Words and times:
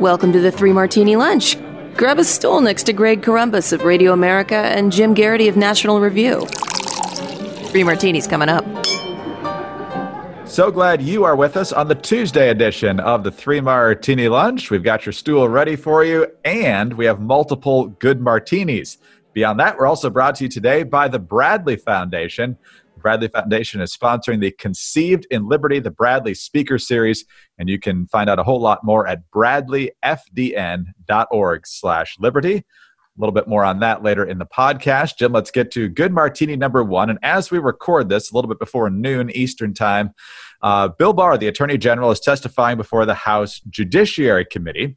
Welcome 0.00 0.32
to 0.32 0.40
the 0.40 0.50
Three 0.50 0.72
Martini 0.72 1.14
Lunch. 1.14 1.56
Grab 1.96 2.18
a 2.18 2.24
stool 2.24 2.60
next 2.60 2.82
to 2.84 2.92
Greg 2.92 3.22
Corombos 3.22 3.72
of 3.72 3.84
Radio 3.84 4.12
America 4.12 4.56
and 4.56 4.90
Jim 4.90 5.14
Geraghty 5.14 5.46
of 5.46 5.56
National 5.56 6.00
Review. 6.00 6.44
Three 7.68 7.84
Martinis 7.84 8.26
coming 8.26 8.48
up. 8.48 8.64
So 10.48 10.72
glad 10.72 11.00
you 11.00 11.22
are 11.22 11.36
with 11.36 11.56
us 11.56 11.72
on 11.72 11.86
the 11.86 11.94
Tuesday 11.94 12.48
edition 12.48 12.98
of 12.98 13.22
the 13.22 13.30
Three 13.30 13.60
Martini 13.60 14.28
Lunch. 14.28 14.68
We've 14.68 14.82
got 14.82 15.06
your 15.06 15.12
stool 15.12 15.48
ready 15.48 15.76
for 15.76 16.04
you, 16.04 16.26
and 16.44 16.94
we 16.94 17.04
have 17.04 17.20
multiple 17.20 17.86
good 17.86 18.20
martinis. 18.20 18.98
Beyond 19.32 19.60
that, 19.60 19.78
we're 19.78 19.86
also 19.86 20.10
brought 20.10 20.34
to 20.36 20.44
you 20.44 20.50
today 20.50 20.82
by 20.82 21.06
the 21.06 21.20
Bradley 21.20 21.76
Foundation. 21.76 22.58
Bradley 23.04 23.28
Foundation 23.28 23.80
is 23.82 23.94
sponsoring 23.94 24.40
the 24.40 24.50
Conceived 24.52 25.26
in 25.30 25.46
Liberty, 25.46 25.78
the 25.78 25.90
Bradley 25.90 26.32
Speaker 26.32 26.78
Series, 26.78 27.26
and 27.58 27.68
you 27.68 27.78
can 27.78 28.06
find 28.06 28.30
out 28.30 28.38
a 28.38 28.42
whole 28.42 28.62
lot 28.62 28.82
more 28.82 29.06
at 29.06 29.30
bradleyfdn.org 29.30 31.66
slash 31.66 32.16
liberty. 32.18 32.56
A 32.56 32.64
little 33.18 33.34
bit 33.34 33.46
more 33.46 33.62
on 33.62 33.80
that 33.80 34.02
later 34.02 34.24
in 34.24 34.38
the 34.38 34.46
podcast. 34.46 35.18
Jim, 35.18 35.32
let's 35.32 35.50
get 35.50 35.70
to 35.72 35.90
good 35.90 36.14
martini 36.14 36.56
number 36.56 36.82
one. 36.82 37.10
And 37.10 37.18
as 37.22 37.50
we 37.50 37.58
record 37.58 38.08
this, 38.08 38.32
a 38.32 38.34
little 38.34 38.48
bit 38.48 38.58
before 38.58 38.88
noon 38.88 39.28
Eastern 39.32 39.74
time, 39.74 40.14
uh, 40.62 40.88
Bill 40.88 41.12
Barr, 41.12 41.36
the 41.36 41.48
Attorney 41.48 41.76
General, 41.76 42.10
is 42.10 42.20
testifying 42.20 42.78
before 42.78 43.04
the 43.04 43.12
House 43.12 43.60
Judiciary 43.68 44.46
Committee. 44.46 44.96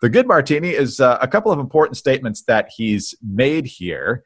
The 0.00 0.08
good 0.08 0.28
martini 0.28 0.70
is 0.70 1.00
uh, 1.00 1.18
a 1.20 1.26
couple 1.26 1.50
of 1.50 1.58
important 1.58 1.96
statements 1.96 2.44
that 2.44 2.70
he's 2.76 3.16
made 3.20 3.66
here, 3.66 4.22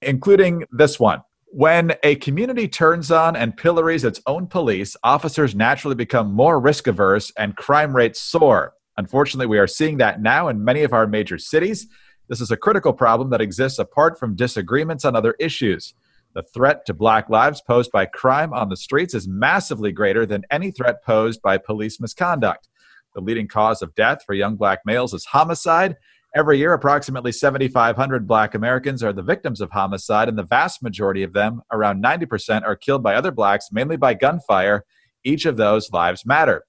including 0.00 0.62
this 0.70 1.00
one. 1.00 1.22
When 1.54 1.92
a 2.02 2.14
community 2.14 2.66
turns 2.66 3.10
on 3.10 3.36
and 3.36 3.54
pillories 3.54 4.04
its 4.04 4.22
own 4.26 4.46
police, 4.46 4.96
officers 5.04 5.54
naturally 5.54 5.94
become 5.94 6.32
more 6.32 6.58
risk 6.58 6.86
averse 6.86 7.30
and 7.36 7.54
crime 7.54 7.94
rates 7.94 8.22
soar. 8.22 8.72
Unfortunately, 8.96 9.44
we 9.44 9.58
are 9.58 9.66
seeing 9.66 9.98
that 9.98 10.22
now 10.22 10.48
in 10.48 10.64
many 10.64 10.82
of 10.82 10.94
our 10.94 11.06
major 11.06 11.36
cities. 11.36 11.88
This 12.26 12.40
is 12.40 12.50
a 12.50 12.56
critical 12.56 12.94
problem 12.94 13.28
that 13.28 13.42
exists 13.42 13.78
apart 13.78 14.18
from 14.18 14.34
disagreements 14.34 15.04
on 15.04 15.14
other 15.14 15.34
issues. 15.38 15.92
The 16.32 16.42
threat 16.42 16.86
to 16.86 16.94
black 16.94 17.28
lives 17.28 17.60
posed 17.60 17.92
by 17.92 18.06
crime 18.06 18.54
on 18.54 18.70
the 18.70 18.76
streets 18.76 19.12
is 19.12 19.28
massively 19.28 19.92
greater 19.92 20.24
than 20.24 20.46
any 20.50 20.70
threat 20.70 21.04
posed 21.04 21.42
by 21.42 21.58
police 21.58 22.00
misconduct. 22.00 22.70
The 23.14 23.20
leading 23.20 23.46
cause 23.46 23.82
of 23.82 23.94
death 23.94 24.24
for 24.24 24.32
young 24.32 24.56
black 24.56 24.86
males 24.86 25.12
is 25.12 25.26
homicide. 25.26 25.96
Every 26.34 26.58
year, 26.58 26.72
approximately 26.72 27.30
7,500 27.30 28.26
black 28.26 28.54
Americans 28.54 29.02
are 29.02 29.12
the 29.12 29.22
victims 29.22 29.60
of 29.60 29.70
homicide, 29.70 30.30
and 30.30 30.38
the 30.38 30.42
vast 30.42 30.82
majority 30.82 31.22
of 31.22 31.34
them, 31.34 31.60
around 31.70 32.02
90%, 32.02 32.62
are 32.62 32.74
killed 32.74 33.02
by 33.02 33.14
other 33.14 33.30
blacks, 33.30 33.68
mainly 33.70 33.98
by 33.98 34.14
gunfire. 34.14 34.86
Each 35.24 35.44
of 35.44 35.58
those 35.58 35.92
lives 35.92 36.24
matter. 36.24 36.64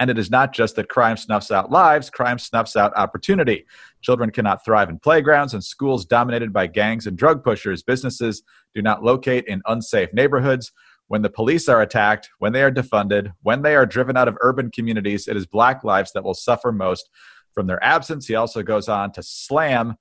And 0.00 0.08
it 0.08 0.18
is 0.18 0.30
not 0.30 0.54
just 0.54 0.76
that 0.76 0.88
crime 0.88 1.18
snuffs 1.18 1.50
out 1.50 1.70
lives, 1.70 2.08
crime 2.08 2.38
snuffs 2.38 2.76
out 2.76 2.96
opportunity. 2.96 3.66
Children 4.00 4.30
cannot 4.30 4.64
thrive 4.64 4.88
in 4.88 4.98
playgrounds 5.00 5.52
and 5.52 5.62
schools 5.62 6.06
dominated 6.06 6.52
by 6.52 6.66
gangs 6.66 7.06
and 7.06 7.18
drug 7.18 7.44
pushers. 7.44 7.82
Businesses 7.82 8.42
do 8.74 8.80
not 8.80 9.04
locate 9.04 9.44
in 9.46 9.60
unsafe 9.66 10.14
neighborhoods. 10.14 10.72
When 11.08 11.22
the 11.22 11.30
police 11.30 11.68
are 11.68 11.82
attacked, 11.82 12.30
when 12.38 12.52
they 12.52 12.62
are 12.62 12.70
defunded, 12.70 13.32
when 13.42 13.62
they 13.62 13.74
are 13.74 13.86
driven 13.86 14.16
out 14.16 14.28
of 14.28 14.36
urban 14.40 14.70
communities, 14.70 15.26
it 15.26 15.36
is 15.36 15.46
black 15.46 15.84
lives 15.84 16.12
that 16.12 16.24
will 16.24 16.34
suffer 16.34 16.70
most 16.70 17.10
from 17.52 17.66
their 17.66 17.82
absence. 17.82 18.26
He 18.26 18.34
also 18.34 18.62
goes 18.62 18.88
on 18.88 19.12
to 19.12 19.22
slam 19.22 19.96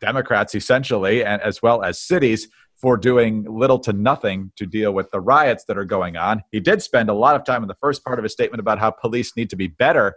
Democrats 0.00 0.54
essentially, 0.54 1.24
and 1.24 1.40
as 1.42 1.62
well 1.62 1.82
as 1.82 2.00
cities 2.00 2.48
for 2.76 2.96
doing 2.96 3.44
little 3.48 3.78
to 3.78 3.92
nothing 3.92 4.52
to 4.56 4.66
deal 4.66 4.92
with 4.92 5.10
the 5.10 5.20
riots 5.20 5.64
that 5.64 5.78
are 5.78 5.84
going 5.84 6.16
on. 6.16 6.42
He 6.52 6.60
did 6.60 6.82
spend 6.82 7.08
a 7.08 7.14
lot 7.14 7.34
of 7.34 7.44
time 7.44 7.62
in 7.62 7.68
the 7.68 7.76
first 7.80 8.04
part 8.04 8.18
of 8.18 8.22
his 8.22 8.32
statement 8.32 8.60
about 8.60 8.78
how 8.78 8.90
police 8.90 9.34
need 9.36 9.48
to 9.50 9.56
be 9.56 9.68
better 9.68 10.14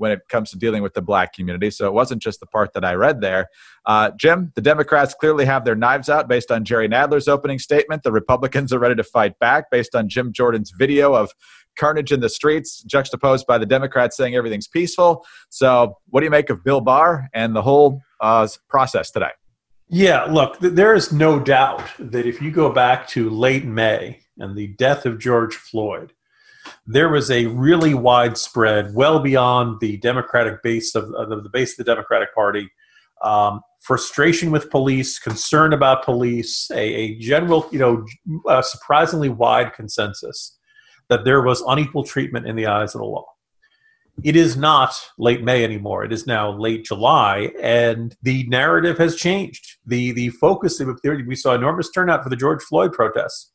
when 0.00 0.10
it 0.10 0.20
comes 0.28 0.50
to 0.50 0.58
dealing 0.58 0.82
with 0.82 0.94
the 0.94 1.02
black 1.02 1.34
community. 1.34 1.70
So 1.70 1.86
it 1.86 1.92
wasn't 1.92 2.22
just 2.22 2.40
the 2.40 2.46
part 2.46 2.72
that 2.72 2.84
I 2.84 2.94
read 2.94 3.20
there. 3.20 3.48
Uh, 3.84 4.10
Jim, 4.18 4.50
the 4.54 4.62
Democrats 4.62 5.14
clearly 5.14 5.44
have 5.44 5.64
their 5.64 5.76
knives 5.76 6.08
out 6.08 6.26
based 6.26 6.50
on 6.50 6.64
Jerry 6.64 6.88
Nadler's 6.88 7.28
opening 7.28 7.58
statement. 7.58 8.02
The 8.02 8.10
Republicans 8.10 8.72
are 8.72 8.78
ready 8.78 8.94
to 8.94 9.04
fight 9.04 9.38
back 9.38 9.70
based 9.70 9.94
on 9.94 10.08
Jim 10.08 10.32
Jordan's 10.32 10.70
video 10.70 11.14
of 11.14 11.32
carnage 11.80 12.12
in 12.12 12.20
the 12.20 12.28
streets, 12.28 12.82
juxtaposed 12.82 13.46
by 13.46 13.56
the 13.58 13.66
Democrats 13.66 14.16
saying 14.16 14.36
everything's 14.36 14.68
peaceful. 14.68 15.24
So, 15.48 15.96
what 16.10 16.20
do 16.20 16.24
you 16.24 16.30
make 16.30 16.50
of 16.50 16.62
Bill 16.62 16.82
Barr 16.82 17.28
and 17.32 17.56
the 17.56 17.62
whole 17.62 18.00
uh, 18.20 18.46
process 18.68 19.10
today? 19.10 19.30
Yeah, 19.88 20.24
look, 20.24 20.58
there 20.60 20.94
is 20.94 21.10
no 21.10 21.40
doubt 21.40 21.82
that 21.98 22.26
if 22.26 22.40
you 22.40 22.52
go 22.52 22.70
back 22.70 23.08
to 23.08 23.28
late 23.28 23.64
May 23.64 24.20
and 24.38 24.56
the 24.56 24.68
death 24.68 25.04
of 25.04 25.18
George 25.18 25.56
Floyd, 25.56 26.12
there 26.86 27.08
was 27.08 27.30
a 27.30 27.46
really 27.46 27.94
widespread, 27.94 28.94
well 28.94 29.18
beyond 29.18 29.80
the 29.80 29.96
Democratic 29.96 30.62
base 30.62 30.94
of, 30.94 31.08
the 31.08 31.50
base 31.52 31.72
of 31.72 31.84
the 31.84 31.92
Democratic 31.92 32.32
Party, 32.34 32.70
um, 33.22 33.62
frustration 33.80 34.52
with 34.52 34.70
police, 34.70 35.18
concern 35.18 35.72
about 35.72 36.04
police, 36.04 36.70
a, 36.70 36.78
a 36.78 37.18
general, 37.18 37.68
you 37.72 37.78
know, 37.78 38.62
surprisingly 38.62 39.28
wide 39.28 39.72
consensus 39.72 40.56
that 41.10 41.24
there 41.24 41.42
was 41.42 41.62
unequal 41.66 42.04
treatment 42.04 42.46
in 42.46 42.56
the 42.56 42.66
eyes 42.66 42.94
of 42.94 43.00
the 43.00 43.06
law. 43.06 43.26
It 44.22 44.36
is 44.36 44.56
not 44.56 44.94
late 45.18 45.42
May 45.42 45.62
anymore. 45.64 46.04
It 46.04 46.12
is 46.12 46.26
now 46.26 46.50
late 46.50 46.84
July, 46.84 47.52
and 47.60 48.16
the 48.22 48.46
narrative 48.48 48.98
has 48.98 49.16
changed. 49.16 49.76
the 49.86 50.12
The 50.12 50.30
focus 50.30 50.80
of 50.80 50.86
the 50.88 51.24
we 51.26 51.36
saw 51.36 51.54
enormous 51.54 51.90
turnout 51.90 52.22
for 52.22 52.30
the 52.30 52.36
George 52.36 52.62
Floyd 52.62 52.92
protests 52.92 53.52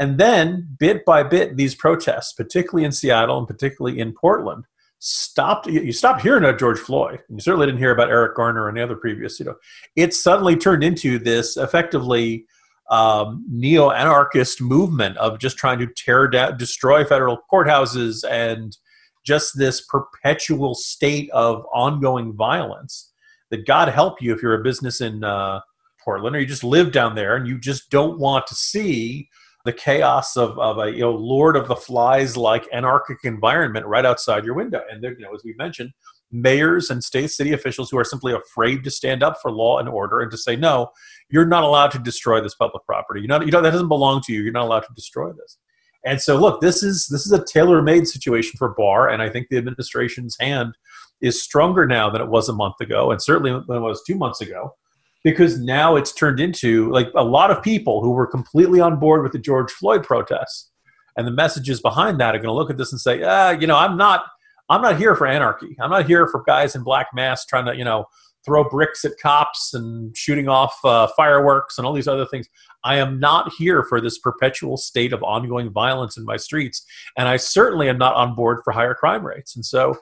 and 0.00 0.16
then, 0.16 0.66
bit 0.78 1.04
by 1.04 1.22
bit, 1.22 1.58
these 1.58 1.74
protests, 1.74 2.32
particularly 2.32 2.86
in 2.86 2.90
Seattle 2.90 3.36
and 3.36 3.46
particularly 3.46 4.00
in 4.00 4.14
Portland, 4.14 4.64
stopped. 4.98 5.66
You 5.66 5.92
stopped 5.92 6.22
hearing 6.22 6.42
about 6.42 6.58
George 6.58 6.78
Floyd. 6.78 7.20
You 7.28 7.38
certainly 7.38 7.66
didn't 7.66 7.80
hear 7.80 7.92
about 7.92 8.08
Eric 8.08 8.34
Garner 8.34 8.64
or 8.64 8.70
any 8.70 8.80
other 8.80 8.96
previous. 8.96 9.38
You 9.38 9.46
know, 9.46 9.56
it 9.96 10.14
suddenly 10.14 10.56
turned 10.56 10.82
into 10.82 11.18
this 11.18 11.58
effectively 11.58 12.46
um, 12.90 13.44
neo-anarchist 13.48 14.60
movement 14.60 15.16
of 15.18 15.38
just 15.38 15.56
trying 15.56 15.78
to 15.78 15.86
tear 15.96 16.28
down, 16.28 16.58
destroy 16.58 17.04
federal 17.04 17.38
courthouses, 17.52 18.24
and 18.28 18.76
just 19.24 19.56
this 19.56 19.80
perpetual 19.80 20.74
state 20.74 21.30
of 21.30 21.64
ongoing 21.72 22.34
violence. 22.34 23.12
That 23.50 23.66
God 23.66 23.88
help 23.88 24.22
you 24.22 24.32
if 24.32 24.42
you're 24.42 24.60
a 24.60 24.62
business 24.62 25.00
in 25.00 25.24
uh, 25.24 25.60
Portland 26.04 26.36
or 26.36 26.40
you 26.40 26.46
just 26.46 26.62
live 26.62 26.92
down 26.92 27.16
there 27.16 27.36
and 27.36 27.48
you 27.48 27.58
just 27.58 27.90
don't 27.90 28.18
want 28.18 28.46
to 28.46 28.54
see 28.54 29.28
the 29.64 29.72
chaos 29.72 30.36
of, 30.36 30.58
of 30.58 30.78
a 30.78 30.90
you 30.90 31.00
know 31.00 31.12
Lord 31.12 31.56
of 31.56 31.68
the 31.68 31.76
Flies 31.76 32.36
like 32.36 32.66
anarchic 32.72 33.18
environment 33.24 33.86
right 33.86 34.06
outside 34.06 34.44
your 34.44 34.54
window. 34.54 34.82
And 34.90 35.02
there, 35.02 35.12
you 35.12 35.24
know, 35.24 35.34
as 35.34 35.42
we 35.44 35.54
mentioned, 35.58 35.90
mayors 36.32 36.90
and 36.90 37.02
state 37.02 37.30
city 37.30 37.52
officials 37.52 37.90
who 37.90 37.98
are 37.98 38.04
simply 38.04 38.32
afraid 38.32 38.84
to 38.84 38.90
stand 38.90 39.22
up 39.22 39.36
for 39.40 39.50
law 39.50 39.78
and 39.78 39.88
order 39.88 40.20
and 40.20 40.30
to 40.30 40.38
say 40.38 40.56
no, 40.56 40.90
you're 41.28 41.46
not 41.46 41.64
allowed 41.64 41.90
to 41.92 41.98
destroy 41.98 42.40
this 42.40 42.54
public 42.54 42.84
property. 42.84 43.20
You're 43.20 43.28
not, 43.28 43.44
you 43.44 43.52
know, 43.52 43.60
that 43.60 43.70
doesn't 43.70 43.88
belong 43.88 44.22
to 44.26 44.32
you. 44.32 44.42
You're 44.42 44.52
not 44.52 44.66
allowed 44.66 44.80
to 44.80 44.94
destroy 44.94 45.32
this. 45.32 45.58
And 46.04 46.20
so, 46.20 46.36
look, 46.36 46.60
this 46.60 46.82
is 46.82 47.08
this 47.08 47.26
is 47.26 47.32
a 47.32 47.44
tailor-made 47.44 48.08
situation 48.08 48.56
for 48.56 48.74
Barr, 48.76 49.10
and 49.10 49.20
I 49.22 49.28
think 49.28 49.48
the 49.48 49.58
administration's 49.58 50.36
hand 50.40 50.74
is 51.20 51.42
stronger 51.42 51.86
now 51.86 52.08
than 52.08 52.22
it 52.22 52.28
was 52.28 52.48
a 52.48 52.54
month 52.54 52.80
ago, 52.80 53.10
and 53.10 53.20
certainly 53.20 53.50
than 53.50 53.76
it 53.76 53.80
was 53.80 54.02
two 54.06 54.14
months 54.14 54.40
ago 54.40 54.74
because 55.22 55.60
now 55.60 55.96
it's 55.96 56.12
turned 56.12 56.40
into 56.40 56.90
like 56.90 57.08
a 57.14 57.24
lot 57.24 57.50
of 57.50 57.62
people 57.62 58.02
who 58.02 58.10
were 58.10 58.26
completely 58.26 58.80
on 58.80 58.98
board 58.98 59.22
with 59.22 59.32
the 59.32 59.38
George 59.38 59.70
Floyd 59.70 60.02
protests 60.02 60.70
and 61.16 61.26
the 61.26 61.32
messages 61.32 61.80
behind 61.80 62.18
that 62.20 62.34
are 62.34 62.38
going 62.38 62.48
to 62.48 62.52
look 62.52 62.70
at 62.70 62.78
this 62.78 62.92
and 62.92 63.00
say, 63.00 63.22
ah, 63.22 63.50
you 63.50 63.66
know, 63.66 63.76
I'm 63.76 63.96
not, 63.96 64.24
I'm 64.70 64.82
not 64.82 64.98
here 64.98 65.16
for 65.16 65.26
anarchy. 65.26 65.76
I'm 65.80 65.90
not 65.90 66.06
here 66.06 66.28
for 66.28 66.42
guys 66.44 66.76
in 66.76 66.82
black 66.82 67.08
masks 67.12 67.44
trying 67.46 67.66
to, 67.66 67.76
you 67.76 67.84
know, 67.84 68.06
throw 68.44 68.64
bricks 68.68 69.04
at 69.04 69.12
cops 69.20 69.74
and 69.74 70.16
shooting 70.16 70.48
off 70.48 70.78
uh, 70.84 71.08
fireworks 71.16 71.76
and 71.76 71.86
all 71.86 71.92
these 71.92 72.08
other 72.08 72.24
things. 72.24 72.48
I 72.84 72.96
am 72.96 73.20
not 73.20 73.52
here 73.58 73.82
for 73.82 74.00
this 74.00 74.18
perpetual 74.18 74.76
state 74.76 75.12
of 75.12 75.22
ongoing 75.22 75.70
violence 75.70 76.16
in 76.16 76.24
my 76.24 76.36
streets, 76.36 76.86
and 77.18 77.28
I 77.28 77.36
certainly 77.36 77.88
am 77.88 77.98
not 77.98 78.14
on 78.14 78.34
board 78.34 78.60
for 78.64 78.72
higher 78.72 78.94
crime 78.94 79.26
rates. 79.26 79.56
And 79.56 79.66
so, 79.66 79.96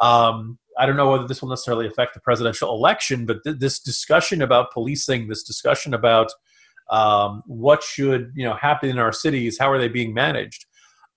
um, 0.00 0.58
I 0.78 0.86
don't 0.86 0.96
know 0.96 1.10
whether 1.10 1.26
this 1.26 1.40
will 1.40 1.48
necessarily 1.48 1.86
affect 1.86 2.14
the 2.14 2.20
presidential 2.20 2.70
election, 2.74 3.26
but 3.26 3.44
th- 3.44 3.58
this 3.58 3.78
discussion 3.78 4.42
about 4.42 4.72
policing, 4.72 5.28
this 5.28 5.42
discussion 5.42 5.94
about 5.94 6.32
um, 6.90 7.42
what 7.46 7.82
should 7.82 8.32
you 8.34 8.44
know 8.44 8.54
happen 8.54 8.90
in 8.90 8.98
our 8.98 9.12
cities, 9.12 9.58
how 9.58 9.70
are 9.70 9.78
they 9.78 9.88
being 9.88 10.12
managed? 10.12 10.66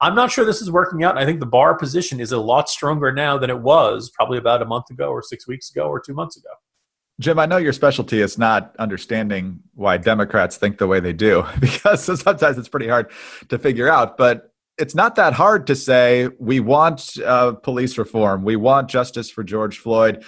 I'm 0.01 0.16
not 0.16 0.31
sure 0.31 0.46
this 0.46 0.62
is 0.62 0.72
working 0.72 1.04
out. 1.04 1.18
I 1.18 1.25
think 1.25 1.40
the 1.40 1.46
Barr 1.46 1.75
position 1.75 2.19
is 2.19 2.31
a 2.31 2.38
lot 2.38 2.69
stronger 2.69 3.12
now 3.12 3.38
than 3.38 3.50
it 3.50 3.60
was 3.60 4.10
probably 4.10 4.38
about 4.38 4.62
a 4.62 4.66
month 4.66 4.90
ago, 4.90 5.10
or 5.10 5.22
six 5.22 5.48
weeks 5.48 5.69
ago, 5.69 5.88
or 5.90 6.00
two 6.00 6.13
months 6.13 6.38
ago. 6.38 6.50
Jim, 7.19 7.38
I 7.38 7.46
know 7.46 7.57
your 7.57 7.74
specialty 7.74 8.22
is 8.22 8.38
not 8.38 8.74
understanding 8.80 9.60
why 9.74 9.98
Democrats 9.98 10.56
think 10.56 10.78
the 10.78 10.88
way 10.88 11.01
they 11.01 11.12
do, 11.12 11.44
because 11.60 12.04
sometimes 12.22 12.57
it's 12.57 12.69
pretty 12.69 12.88
hard 12.88 13.12
to 13.50 13.60
figure 13.60 13.90
out. 13.90 14.18
But 14.18 14.54
it's 14.78 14.96
not 14.96 15.16
that 15.16 15.34
hard 15.34 15.68
to 15.68 15.75
say 15.75 16.30
we 16.40 16.62
want 16.62 17.18
uh, 17.25 17.54
police 17.54 17.98
reform, 17.98 18.45
we 18.45 18.56
want 18.56 18.90
justice 18.90 19.30
for 19.30 19.44
George 19.44 19.80
Floyd, 19.80 20.24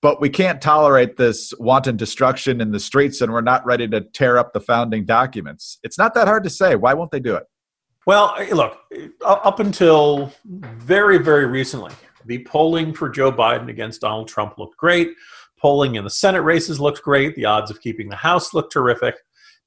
but 0.00 0.20
we 0.20 0.30
can't 0.30 0.62
tolerate 0.62 1.16
this 1.16 1.52
wanton 1.58 1.96
destruction 1.96 2.60
in 2.60 2.70
the 2.70 2.78
streets, 2.78 3.20
and 3.20 3.32
we're 3.32 3.40
not 3.40 3.66
ready 3.66 3.88
to 3.88 4.00
tear 4.00 4.38
up 4.38 4.52
the 4.52 4.60
founding 4.60 5.04
documents. 5.04 5.80
It's 5.82 5.98
not 5.98 6.14
that 6.14 6.28
hard 6.28 6.44
to 6.44 6.50
say. 6.50 6.76
Why 6.76 6.94
won't 6.94 7.10
they 7.10 7.18
do 7.18 7.34
it? 7.34 7.44
Well, 8.08 8.34
look, 8.52 8.78
up 9.22 9.60
until 9.60 10.32
very, 10.46 11.18
very 11.18 11.44
recently, 11.44 11.92
The 12.28 12.44
polling 12.44 12.92
for 12.92 13.08
Joe 13.08 13.32
Biden 13.32 13.68
against 13.70 14.02
Donald 14.02 14.28
Trump 14.28 14.58
looked 14.58 14.76
great. 14.76 15.14
Polling 15.58 15.96
in 15.96 16.04
the 16.04 16.10
Senate 16.10 16.42
races 16.42 16.78
looked 16.78 17.02
great. 17.02 17.34
The 17.34 17.46
odds 17.46 17.70
of 17.70 17.80
keeping 17.80 18.08
the 18.08 18.16
House 18.16 18.54
looked 18.54 18.72
terrific. 18.72 19.14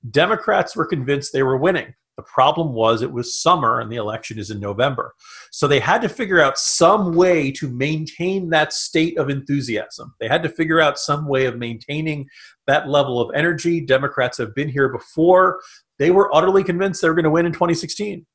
Democrats 0.10 0.76
were 0.76 0.86
convinced 0.86 1.34
they 1.34 1.44
were 1.44 1.58
winning. 1.58 1.94
The 2.18 2.24
problem 2.24 2.74
was 2.74 3.02
it 3.02 3.12
was 3.12 3.42
summer 3.42 3.80
and 3.80 3.92
the 3.92 3.96
election 3.96 4.38
is 4.38 4.52
in 4.52 4.60
November. 4.60 5.14
So 5.52 5.68
they 5.68 5.80
had 5.80 6.02
to 6.04 6.10
figure 6.10 6.40
out 6.40 6.58
some 6.58 7.16
way 7.16 7.52
to 7.54 7.68
maintain 7.68 8.50
that 8.50 8.74
state 8.74 9.18
of 9.18 9.30
enthusiasm. 9.30 10.14
They 10.20 10.28
had 10.28 10.44
to 10.44 10.50
figure 10.50 10.82
out 10.82 11.00
some 11.00 11.28
way 11.28 11.46
of 11.46 11.58
maintaining 11.58 12.28
that 12.68 12.90
level 12.90 13.20
of 13.20 13.34
energy. 13.34 13.82
Democrats 13.82 14.38
have 14.38 14.54
been 14.54 14.70
here 14.70 14.90
before. 14.90 15.62
They 15.98 16.12
were 16.12 16.36
utterly 16.36 16.64
convinced 16.64 17.02
they 17.02 17.08
were 17.08 17.16
going 17.16 17.24
to 17.24 17.32
win 17.32 17.46
in 17.46 17.54
2016. 17.54 18.26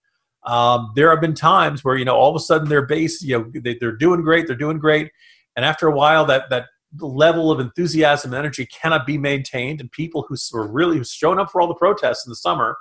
Um, 0.47 0.93
there 0.95 1.11
have 1.11 1.21
been 1.21 1.35
times 1.35 1.83
where 1.85 1.97
you 1.97 2.05
know 2.05 2.15
all 2.15 2.31
of 2.31 2.37
a 2.37 2.41
sudden 2.41 2.69
their 2.69 2.87
base, 2.87 3.23
you 3.23 3.39
know, 3.39 3.51
they, 3.55 3.77
they're 3.81 3.97
doing 3.97 4.23
great, 4.23 4.47
they're 4.47 4.57
doing 4.57 4.79
great, 4.79 5.11
and 5.57 5.65
after 5.65 5.89
a 5.89 5.95
while 5.95 6.25
that 6.27 6.51
that 6.51 6.67
level 7.01 7.51
of 7.51 7.61
enthusiasm 7.61 8.33
and 8.33 8.39
energy 8.39 8.67
cannot 8.67 9.07
be 9.07 9.19
maintained, 9.19 9.81
and 9.81 9.91
people 9.93 10.25
who 10.29 10.37
were 10.53 10.67
really 10.67 10.99
who's 10.99 11.11
shown 11.11 11.39
up 11.39 11.51
for 11.51 11.61
all 11.61 11.69
the 11.69 11.75
protests 11.75 12.27
in 12.27 12.31
the 12.31 12.37
summer 12.37 12.77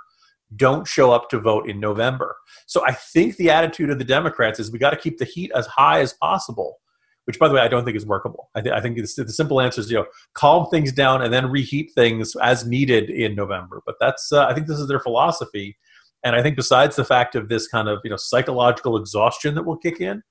don't 0.56 0.88
show 0.88 1.12
up 1.12 1.30
to 1.30 1.40
vote 1.40 1.68
in 1.68 1.80
November. 1.80 2.36
So 2.68 2.86
I 2.86 2.94
think 2.94 3.36
the 3.38 3.50
attitude 3.50 3.90
of 3.90 3.98
the 3.98 4.06
Democrats 4.06 4.60
is 4.60 4.72
we 4.72 4.80
got 4.80 4.92
to 4.92 4.98
keep 4.98 5.18
the 5.18 5.26
heat 5.26 5.52
as 5.56 5.66
high 5.66 6.02
as 6.02 6.14
possible. 6.14 6.78
Which, 7.26 7.40
by 7.40 7.48
the 7.48 7.56
way, 7.56 7.62
I 7.62 7.68
don't 7.68 7.84
think 7.84 7.98
is 7.98 8.06
workable. 8.06 8.52
I, 8.54 8.62
th- 8.62 8.76
I 8.76 8.80
think 8.82 8.98
the 8.98 9.08
simple 9.08 9.60
answer 9.60 9.82
is, 9.82 9.90
you 9.90 9.98
know, 9.98 10.06
calm 10.36 10.68
things 10.70 10.92
down 10.92 11.24
and 11.24 11.34
then 11.34 11.50
reheat 11.50 11.92
things 11.96 12.36
as 12.36 12.68
needed 12.68 13.10
in 13.10 13.34
November. 13.34 13.82
But 13.84 13.96
that's, 14.00 14.32
uh, 14.32 14.46
I 14.46 14.54
think, 14.54 14.68
this 14.68 14.78
is 14.78 14.88
their 14.88 15.00
philosophy. 15.00 15.76
And 16.26 16.36
I 16.36 16.42
think 16.42 16.56
besides 16.56 16.96
the 16.96 17.06
fact 17.06 17.36
of 17.36 17.48
this 17.48 17.68
kind 17.68 17.88
of, 17.88 18.00
you 18.04 18.10
know, 18.10 18.18
psychological 18.18 18.98
exhaustion 18.98 19.54
that 19.56 19.64
will 19.64 19.78
kick 19.78 20.02
in, 20.02 20.24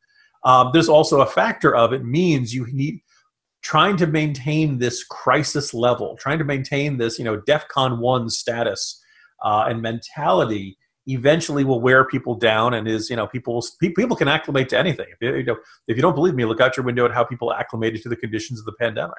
um, 0.44 0.70
there's 0.72 0.88
also 0.88 1.20
a 1.20 1.26
factor 1.26 1.74
of 1.74 1.92
it 1.92 2.04
means 2.04 2.52
you 2.52 2.66
need 2.72 3.00
trying 3.62 3.96
to 3.96 4.06
maintain 4.06 4.78
this 4.78 5.04
crisis 5.04 5.72
level, 5.72 6.16
trying 6.18 6.38
to 6.38 6.44
maintain 6.44 6.98
this, 6.98 7.18
you 7.18 7.24
know, 7.24 7.40
DEFCON 7.40 7.98
one 7.98 8.28
status 8.28 9.00
uh, 9.42 9.66
and 9.68 9.80
mentality 9.80 10.76
eventually 11.06 11.64
will 11.64 11.80
wear 11.80 12.04
people 12.04 12.34
down 12.34 12.74
and 12.74 12.88
is 12.88 13.10
you 13.10 13.16
know 13.16 13.26
people 13.26 13.62
people 13.78 14.16
can 14.16 14.26
acclimate 14.26 14.68
to 14.70 14.78
anything. 14.78 15.06
If 15.10 15.18
you, 15.20 15.36
you 15.36 15.44
know 15.44 15.56
if 15.86 15.96
you 15.96 16.02
don't 16.02 16.14
believe 16.14 16.34
me 16.34 16.44
look 16.44 16.60
out 16.60 16.76
your 16.76 16.84
window 16.84 17.04
at 17.04 17.12
how 17.12 17.24
people 17.24 17.52
acclimated 17.52 18.02
to 18.02 18.08
the 18.08 18.16
conditions 18.16 18.58
of 18.58 18.64
the 18.64 18.72
pandemic. 18.80 19.18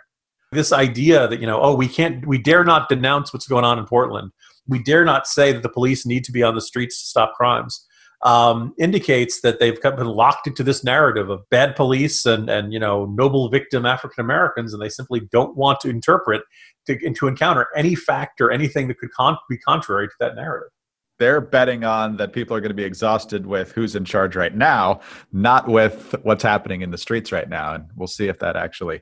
This 0.52 0.72
idea 0.72 1.28
that 1.28 1.40
you 1.40 1.46
know 1.46 1.62
oh 1.62 1.76
we 1.76 1.88
can't 1.88 2.26
we 2.26 2.40
dare 2.40 2.64
not 2.64 2.90
denounce 2.90 3.34
what's 3.34 3.48
going 3.48 3.66
on 3.66 3.78
in 3.78 3.86
portland 3.86 4.32
we 4.68 4.82
dare 4.82 5.06
not 5.06 5.28
say 5.28 5.52
that 5.52 5.64
the 5.64 5.70
police 5.70 6.06
need 6.06 6.24
to 6.24 6.32
be 6.32 6.44
on 6.44 6.56
the 6.56 6.62
streets 6.62 7.00
to 7.02 7.08
stop 7.08 7.34
crimes 7.36 7.86
um, 8.22 8.74
indicates 8.80 9.42
that 9.42 9.60
they've 9.60 9.80
been 9.82 10.08
locked 10.08 10.48
into 10.48 10.64
this 10.64 10.84
narrative 10.84 11.30
of 11.30 11.42
bad 11.50 11.76
police 11.76 12.26
and 12.26 12.50
and 12.50 12.74
you 12.74 12.80
know 12.80 13.06
noble 13.06 13.50
victim 13.50 13.86
african 13.86 14.24
americans 14.24 14.74
and 14.74 14.82
they 14.82 14.90
simply 14.90 15.22
don't 15.32 15.56
want 15.56 15.80
to 15.80 15.90
interpret 15.90 16.42
to, 16.86 17.14
to 17.14 17.28
encounter 17.28 17.68
any 17.76 17.96
fact 17.96 18.42
or 18.42 18.52
anything 18.52 18.88
that 18.88 18.98
could 18.98 19.12
con- 19.12 19.38
be 19.50 19.58
contrary 19.58 20.08
to 20.08 20.14
that 20.20 20.36
narrative. 20.36 20.70
They're 21.18 21.42
betting 21.42 21.84
on 21.86 22.18
that 22.18 22.34
people 22.34 22.58
are 22.58 22.60
going 22.60 22.72
to 22.72 22.76
be 22.76 22.84
exhausted 22.84 23.46
with 23.46 23.72
who's 23.72 23.96
in 23.96 24.04
charge 24.04 24.36
right 24.36 24.54
now, 24.54 25.00
not 25.32 25.68
with 25.68 26.14
what's 26.24 26.44
happening 26.44 26.82
in 26.82 26.92
the 26.92 26.98
streets 26.98 27.32
right 27.32 27.48
now. 27.48 27.74
And 27.74 27.86
we'll 27.96 28.08
see 28.08 28.28
if 28.28 28.40
that 28.40 28.58
actually 28.58 29.02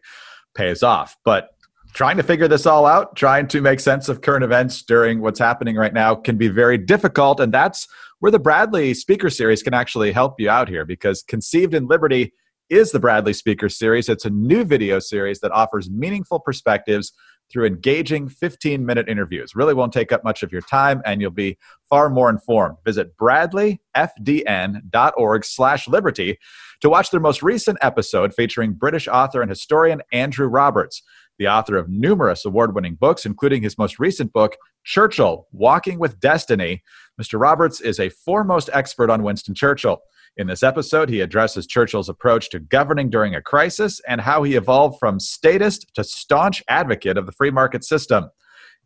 pays 0.53 0.83
off. 0.83 1.17
But 1.25 1.52
trying 1.93 2.17
to 2.17 2.23
figure 2.23 2.47
this 2.47 2.65
all 2.65 2.85
out, 2.85 3.15
trying 3.15 3.47
to 3.47 3.61
make 3.61 3.79
sense 3.79 4.09
of 4.09 4.21
current 4.21 4.43
events 4.43 4.83
during 4.83 5.21
what's 5.21 5.39
happening 5.39 5.75
right 5.75 5.93
now 5.93 6.15
can 6.15 6.37
be 6.37 6.47
very 6.47 6.77
difficult. 6.77 7.39
And 7.39 7.53
that's 7.53 7.87
where 8.19 8.31
the 8.31 8.39
Bradley 8.39 8.93
Speaker 8.93 9.29
Series 9.29 9.63
can 9.63 9.73
actually 9.73 10.11
help 10.11 10.39
you 10.39 10.49
out 10.49 10.69
here 10.69 10.85
because 10.85 11.23
Conceived 11.23 11.73
in 11.73 11.87
Liberty 11.87 12.33
is 12.69 12.91
the 12.91 12.99
Bradley 12.99 13.33
Speaker 13.33 13.69
Series. 13.69 14.09
It's 14.09 14.25
a 14.25 14.29
new 14.29 14.63
video 14.63 14.99
series 14.99 15.39
that 15.41 15.51
offers 15.51 15.89
meaningful 15.89 16.39
perspectives 16.39 17.13
through 17.51 17.65
engaging 17.65 18.29
15 18.29 18.85
minute 18.85 19.07
interviews. 19.07 19.55
Really 19.55 19.73
won't 19.73 19.93
take 19.93 20.11
up 20.11 20.23
much 20.23 20.43
of 20.43 20.51
your 20.51 20.61
time 20.61 21.01
and 21.05 21.21
you'll 21.21 21.31
be 21.31 21.57
far 21.89 22.09
more 22.09 22.29
informed. 22.29 22.77
Visit 22.83 23.17
bradleyfdn.org 23.17 25.45
slash 25.45 25.87
liberty 25.87 26.37
to 26.81 26.89
watch 26.89 27.11
their 27.11 27.19
most 27.19 27.43
recent 27.43 27.77
episode 27.81 28.33
featuring 28.33 28.73
British 28.73 29.07
author 29.07 29.41
and 29.41 29.51
historian 29.51 30.01
Andrew 30.11 30.47
Roberts, 30.47 31.03
the 31.39 31.47
author 31.47 31.77
of 31.77 31.89
numerous 31.89 32.45
award 32.45 32.75
winning 32.75 32.95
books, 32.95 33.25
including 33.25 33.63
his 33.63 33.77
most 33.77 33.99
recent 33.99 34.31
book, 34.33 34.55
Churchill 34.83 35.47
Walking 35.51 35.99
with 35.99 36.19
Destiny. 36.19 36.83
Mr. 37.21 37.39
Roberts 37.39 37.81
is 37.81 37.99
a 37.99 38.09
foremost 38.09 38.69
expert 38.73 39.09
on 39.09 39.23
Winston 39.23 39.55
Churchill. 39.55 40.01
In 40.35 40.47
this 40.47 40.63
episode, 40.63 41.09
he 41.09 41.21
addresses 41.21 41.67
Churchill's 41.67 42.09
approach 42.09 42.49
to 42.49 42.59
governing 42.59 43.09
during 43.09 43.35
a 43.35 43.41
crisis 43.41 44.01
and 44.07 44.19
how 44.19 44.41
he 44.43 44.55
evolved 44.55 44.97
from 44.99 45.19
statist 45.19 45.93
to 45.93 46.03
staunch 46.03 46.63
advocate 46.67 47.17
of 47.17 47.25
the 47.27 47.31
free 47.31 47.51
market 47.51 47.83
system. 47.83 48.29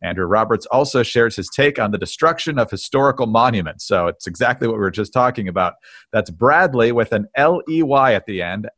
Andrew 0.02 0.26
Roberts 0.26 0.66
also 0.68 1.04
shares 1.04 1.36
his 1.36 1.50
take 1.50 1.80
on 1.80 1.92
the 1.92 1.98
destruction 1.98 2.60
of 2.60 2.70
historical 2.70 3.26
monuments. 3.26 3.88
So 3.88 4.08
it's 4.08 4.28
exactly 4.28 4.68
what 4.68 4.76
we 4.76 4.82
were 4.82 4.92
just 4.92 5.14
talking 5.14 5.48
about. 5.48 5.76
That's 6.12 6.30
Bradley 6.30 6.92
with 6.92 7.14
an 7.14 7.28
L 7.36 7.62
E 7.68 7.82
Y 7.82 8.14
at 8.14 8.26
the 8.26 8.42
end, 8.42 8.70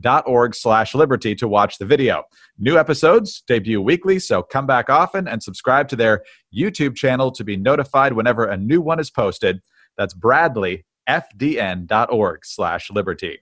fdn.org 0.00 0.54
slash 0.54 0.94
liberty 0.94 1.34
to 1.34 1.48
watch 1.48 1.78
the 1.78 1.84
video. 1.84 2.24
New 2.58 2.78
episodes 2.78 3.42
debut 3.46 3.80
weekly, 3.80 4.18
so 4.18 4.42
come 4.42 4.66
back 4.66 4.90
often 4.90 5.28
and 5.28 5.42
subscribe 5.42 5.88
to 5.88 5.96
their 5.96 6.22
YouTube 6.56 6.96
channel 6.96 7.30
to 7.32 7.44
be 7.44 7.56
notified 7.56 8.12
whenever 8.12 8.44
a 8.44 8.56
new 8.56 8.80
one 8.80 9.00
is 9.00 9.10
posted. 9.10 9.60
That's 9.96 10.14
Bradley 10.14 10.84
fdn.org 11.08 12.44
slash 12.44 12.90
liberty. 12.90 13.40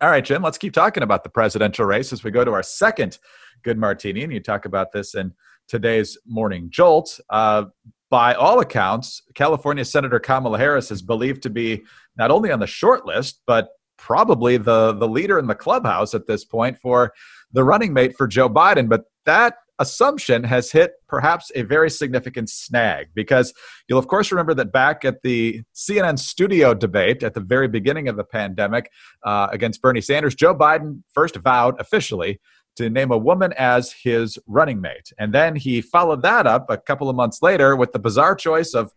All 0.00 0.10
right, 0.10 0.24
Jim, 0.24 0.42
let's 0.42 0.58
keep 0.58 0.72
talking 0.72 1.02
about 1.02 1.22
the 1.22 1.30
presidential 1.30 1.84
race 1.84 2.12
as 2.12 2.24
we 2.24 2.30
go 2.30 2.44
to 2.44 2.52
our 2.52 2.64
second 2.64 3.18
Good 3.62 3.78
Martini. 3.78 4.24
And 4.24 4.32
you 4.32 4.40
talk 4.40 4.64
about 4.64 4.92
this 4.92 5.14
in 5.14 5.32
today's 5.68 6.18
Morning 6.26 6.68
Jolt. 6.68 7.20
Uh, 7.30 7.66
by 8.10 8.34
all 8.34 8.60
accounts, 8.60 9.22
California 9.34 9.84
Senator 9.84 10.18
Kamala 10.18 10.58
Harris 10.58 10.90
is 10.90 11.00
believed 11.00 11.42
to 11.44 11.50
be 11.50 11.84
not 12.16 12.30
only 12.30 12.50
on 12.50 12.60
the 12.60 12.66
short 12.66 13.06
list, 13.06 13.40
but 13.46 13.68
probably 13.96 14.56
the, 14.56 14.92
the 14.92 15.08
leader 15.08 15.38
in 15.38 15.46
the 15.46 15.54
clubhouse 15.54 16.14
at 16.14 16.26
this 16.26 16.44
point 16.44 16.78
for 16.78 17.12
the 17.52 17.64
running 17.64 17.92
mate 17.92 18.14
for 18.16 18.26
Joe 18.26 18.48
Biden. 18.48 18.88
But 18.88 19.04
that 19.24 19.56
assumption 19.78 20.44
has 20.44 20.70
hit 20.70 20.92
perhaps 21.08 21.50
a 21.54 21.62
very 21.62 21.90
significant 21.90 22.48
snag 22.48 23.08
because 23.14 23.52
you'll, 23.88 23.98
of 23.98 24.06
course, 24.06 24.30
remember 24.30 24.54
that 24.54 24.72
back 24.72 25.04
at 25.04 25.22
the 25.22 25.62
CNN 25.74 26.18
studio 26.18 26.74
debate 26.74 27.22
at 27.22 27.34
the 27.34 27.40
very 27.40 27.68
beginning 27.68 28.08
of 28.08 28.16
the 28.16 28.24
pandemic 28.24 28.90
uh, 29.24 29.48
against 29.50 29.82
Bernie 29.82 30.00
Sanders, 30.00 30.34
Joe 30.34 30.54
Biden 30.54 31.02
first 31.12 31.36
vowed 31.36 31.80
officially 31.80 32.40
to 32.76 32.90
name 32.90 33.10
a 33.10 33.18
woman 33.18 33.52
as 33.56 33.92
his 33.92 34.38
running 34.46 34.80
mate. 34.80 35.12
And 35.18 35.32
then 35.32 35.56
he 35.56 35.80
followed 35.80 36.22
that 36.22 36.46
up 36.46 36.70
a 36.70 36.76
couple 36.76 37.08
of 37.08 37.16
months 37.16 37.40
later 37.42 37.76
with 37.76 37.92
the 37.92 37.98
bizarre 37.98 38.34
choice 38.34 38.74
of 38.74 38.92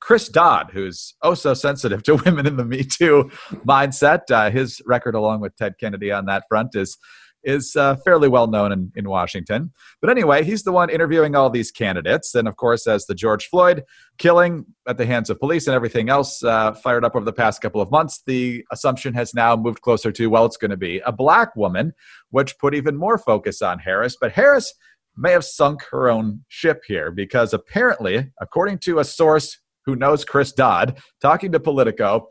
Chris 0.00 0.28
Dodd, 0.28 0.70
who's 0.72 1.14
oh 1.22 1.34
so 1.34 1.54
sensitive 1.54 2.02
to 2.04 2.16
women 2.24 2.46
in 2.46 2.56
the 2.56 2.64
Me 2.64 2.84
Too 2.84 3.30
mindset. 3.66 4.30
Uh, 4.30 4.50
his 4.50 4.80
record, 4.86 5.14
along 5.14 5.40
with 5.40 5.56
Ted 5.56 5.74
Kennedy 5.78 6.12
on 6.12 6.26
that 6.26 6.44
front, 6.48 6.74
is 6.74 6.98
is 7.46 7.76
uh, 7.76 7.94
fairly 8.04 8.28
well 8.28 8.48
known 8.48 8.72
in, 8.72 8.92
in 8.96 9.08
Washington. 9.08 9.72
But 10.00 10.10
anyway, 10.10 10.42
he's 10.42 10.64
the 10.64 10.72
one 10.72 10.90
interviewing 10.90 11.36
all 11.36 11.48
these 11.48 11.70
candidates. 11.70 12.34
And 12.34 12.48
of 12.48 12.56
course, 12.56 12.86
as 12.88 13.06
the 13.06 13.14
George 13.14 13.46
Floyd 13.46 13.84
killing 14.18 14.66
at 14.88 14.98
the 14.98 15.06
hands 15.06 15.30
of 15.30 15.38
police 15.38 15.68
and 15.68 15.74
everything 15.74 16.10
else 16.10 16.42
uh, 16.42 16.74
fired 16.74 17.04
up 17.04 17.14
over 17.14 17.24
the 17.24 17.32
past 17.32 17.62
couple 17.62 17.80
of 17.80 17.90
months, 17.90 18.20
the 18.26 18.64
assumption 18.72 19.14
has 19.14 19.32
now 19.32 19.54
moved 19.54 19.80
closer 19.80 20.10
to, 20.10 20.26
well, 20.26 20.44
it's 20.44 20.56
going 20.56 20.72
to 20.72 20.76
be 20.76 20.98
a 21.06 21.12
black 21.12 21.54
woman, 21.54 21.92
which 22.30 22.58
put 22.58 22.74
even 22.74 22.96
more 22.96 23.16
focus 23.16 23.62
on 23.62 23.78
Harris. 23.78 24.16
But 24.20 24.32
Harris 24.32 24.74
may 25.16 25.30
have 25.30 25.44
sunk 25.44 25.82
her 25.90 26.10
own 26.10 26.44
ship 26.48 26.82
here 26.86 27.12
because 27.12 27.54
apparently, 27.54 28.32
according 28.40 28.78
to 28.78 28.98
a 28.98 29.04
source 29.04 29.56
who 29.86 29.96
knows 29.96 30.24
Chris 30.24 30.52
Dodd, 30.52 30.98
talking 31.20 31.52
to 31.52 31.60
Politico, 31.60 32.28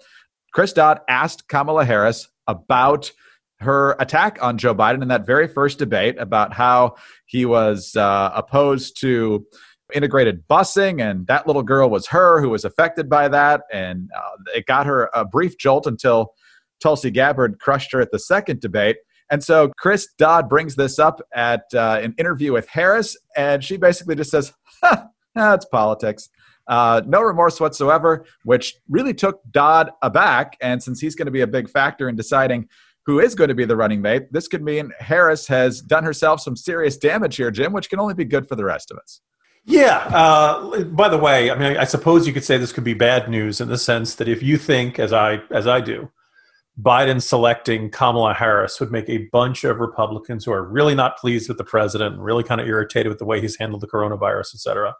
Chris 0.54 0.74
Dodd 0.74 1.00
asked 1.10 1.48
Kamala 1.48 1.86
Harris 1.86 2.28
about 2.48 3.12
her 3.60 3.96
attack 4.00 4.38
on 4.42 4.58
Joe 4.58 4.76
Biden 4.76 5.02
in 5.02 5.08
that 5.08 5.26
very 5.26 5.48
first 5.48 5.80
debate 5.80 6.18
about 6.20 6.54
how 6.54 6.96
he 7.26 7.46
was 7.46 7.96
uh, 7.96 8.32
opposed 8.36 9.00
to 9.02 9.46
integrated 9.94 10.48
busing, 10.48 11.02
and 11.02 11.28
that 11.28 11.48
little 11.48 11.64
girl 11.64 11.90
was 11.90 12.08
her 12.08 12.42
who 12.42 12.50
was 12.50 12.66
affected 12.66 13.10
by 13.10 13.28
that, 13.28 13.62
and 13.72 14.10
uh, 14.16 14.38
it 14.54 14.66
got 14.66 14.86
her 14.86 15.10
a 15.14 15.24
brief 15.24 15.58
jolt 15.58 15.88
until 15.88 16.34
Tulsi 16.82 17.12
Gabbard 17.12 17.60
crushed 17.60 17.92
her 17.94 18.02
at 18.02 18.12
the 18.12 18.20
second 18.20 18.60
debate. 18.60 18.98
And 19.32 19.44
so 19.44 19.72
Chris 19.78 20.08
Dodd 20.18 20.50
brings 20.50 20.76
this 20.76 21.00
up 21.00 21.22
at 21.34 21.64
uh, 21.74 22.00
an 22.02 22.14
interview 22.18 22.54
with 22.54 22.68
Harris, 22.68 23.18
and 23.36 23.64
she 23.64 23.78
basically 23.78 24.16
just 24.16 24.32
says, 24.32 24.54
huh, 24.84 25.06
that's 25.34 25.66
politics. 25.66 26.30
Uh, 26.68 27.02
no 27.06 27.22
remorse 27.22 27.60
whatsoever, 27.60 28.26
which 28.44 28.76
really 28.90 29.14
took 29.14 29.42
Dodd 29.52 29.92
aback. 30.02 30.58
And 30.62 30.82
since 30.82 31.00
he's 31.00 31.16
going 31.16 31.28
to 31.28 31.32
be 31.32 31.42
a 31.42 31.48
big 31.48 31.70
factor 31.70 32.10
in 32.10 32.16
deciding 32.16 32.68
who 33.06 33.20
is 33.20 33.36
going 33.36 33.50
to 33.50 33.56
be 33.56 33.66
the 33.66 33.76
running 33.76 34.02
mate, 34.02 34.32
this 34.32 34.48
could 34.48 34.64
mean 34.64 34.92
Harris 35.00 35.48
has 35.48 35.80
done 35.82 36.04
herself 36.04 36.42
some 36.42 36.56
serious 36.56 36.98
damage 36.98 37.36
here, 37.36 37.52
Jim, 37.52 37.72
which 37.72 37.90
can 37.90 38.00
only 38.00 38.16
be 38.16 38.26
good 38.26 38.48
for 38.48 38.56
the 38.56 38.66
rest 38.66 38.90
of 38.90 38.98
us. 38.98 39.22
Yeah. 39.68 39.98
Uh, 40.14 40.84
by 40.84 41.10
the 41.10 41.18
way, 41.18 41.50
I 41.50 41.56
mean, 41.56 41.78
I 41.78 41.86
suppose 41.86 42.28
you 42.28 42.34
could 42.34 42.44
say 42.44 42.58
this 42.58 42.72
could 42.72 42.84
be 42.84 42.94
bad 42.94 43.30
news 43.30 43.62
in 43.62 43.68
the 43.68 43.78
sense 43.78 44.16
that 44.16 44.28
if 44.28 44.44
you 44.44 44.58
think, 44.58 45.00
as 45.00 45.12
I 45.12 45.42
as 45.52 45.66
I 45.68 45.82
do, 45.82 46.12
Biden 46.80 47.22
selecting 47.22 47.90
Kamala 47.90 48.34
Harris 48.34 48.80
would 48.80 48.92
make 48.92 49.10
a 49.10 49.28
bunch 49.32 49.64
of 49.64 49.80
Republicans 49.80 50.46
who 50.46 50.52
are 50.52 50.64
really 50.64 50.94
not 50.94 51.18
pleased 51.18 51.48
with 51.48 51.58
the 51.58 51.64
president 51.64 52.16
and 52.16 52.24
really 52.24 52.44
kind 52.44 52.62
of 52.62 52.68
irritated 52.68 53.10
with 53.10 53.18
the 53.18 53.26
way 53.26 53.42
he's 53.42 53.58
handled 53.58 53.82
the 53.82 53.88
coronavirus, 53.88 54.54
et 54.54 54.60
cetera. 54.60 54.96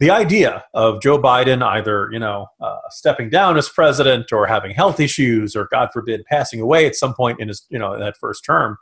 The 0.00 0.10
idea 0.10 0.64
of 0.74 1.00
Joe 1.00 1.18
Biden 1.18 1.62
either, 1.62 2.08
you 2.12 2.18
know, 2.18 2.48
uh, 2.60 2.78
stepping 2.90 3.30
down 3.30 3.56
as 3.56 3.68
president 3.68 4.32
or 4.32 4.46
having 4.46 4.72
health 4.72 4.98
issues 4.98 5.54
or, 5.54 5.68
God 5.70 5.90
forbid, 5.92 6.24
passing 6.26 6.60
away 6.60 6.86
at 6.86 6.96
some 6.96 7.14
point 7.14 7.40
in 7.40 7.48
his, 7.48 7.64
you 7.70 7.78
know, 7.78 7.98
that 7.98 8.16
first 8.16 8.44
term, 8.44 8.76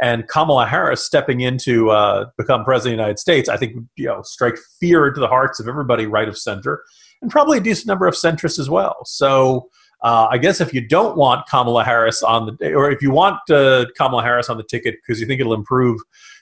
and 0.00 0.28
Kamala 0.28 0.66
Harris 0.66 1.04
stepping 1.04 1.40
in 1.40 1.58
to 1.58 1.90
uh, 1.90 2.26
become 2.36 2.64
president 2.64 2.94
of 2.94 2.96
the 2.98 3.02
United 3.02 3.18
States, 3.18 3.48
I 3.48 3.56
think, 3.56 3.76
you 3.96 4.06
know, 4.06 4.22
strike 4.22 4.56
fear 4.80 5.06
into 5.06 5.20
the 5.20 5.28
hearts 5.28 5.60
of 5.60 5.68
everybody 5.68 6.06
right 6.06 6.28
of 6.28 6.38
center 6.38 6.82
and 7.22 7.30
probably 7.30 7.58
a 7.58 7.62
decent 7.62 7.86
number 7.86 8.06
of 8.06 8.14
centrists 8.14 8.58
as 8.58 8.68
well. 8.68 8.96
So, 9.04 9.68
uh, 10.02 10.28
I 10.30 10.36
guess 10.36 10.60
if 10.60 10.74
you 10.74 10.86
don't 10.86 11.16
want 11.16 11.48
Kamala 11.48 11.82
Harris 11.82 12.22
on 12.22 12.56
the, 12.60 12.74
or 12.74 12.90
if 12.90 13.00
you 13.00 13.10
want 13.10 13.38
uh, 13.50 13.86
Kamala 13.96 14.22
Harris 14.22 14.50
on 14.50 14.58
the 14.58 14.62
ticket 14.62 14.96
because 14.96 15.20
you 15.20 15.26
think 15.26 15.40
it'll 15.40 15.54
improve 15.54 15.98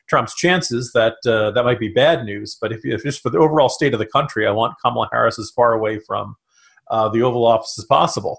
Trump's 0.09 0.35
chances, 0.35 0.93
that 0.93 1.17
uh, 1.27 1.51
that 1.53 1.65
might 1.65 1.81
be 1.81 1.89
bad 1.89 2.25
news. 2.25 2.57
But 2.61 2.73
if, 2.73 2.81
if 2.85 3.03
just 3.03 3.21
for 3.21 3.31
the 3.31 3.39
overall 3.39 3.69
state 3.69 3.95
of 3.95 3.99
the 3.99 4.07
country, 4.07 4.47
I 4.47 4.51
want 4.51 4.75
Kamala 4.85 5.09
Harris 5.13 5.39
as 5.39 5.51
far 5.55 5.73
away 5.73 5.99
from 5.99 6.37
uh, 6.91 7.09
the 7.09 7.23
Oval 7.23 7.47
Office 7.47 7.77
as 7.79 7.85
possible. 7.85 8.39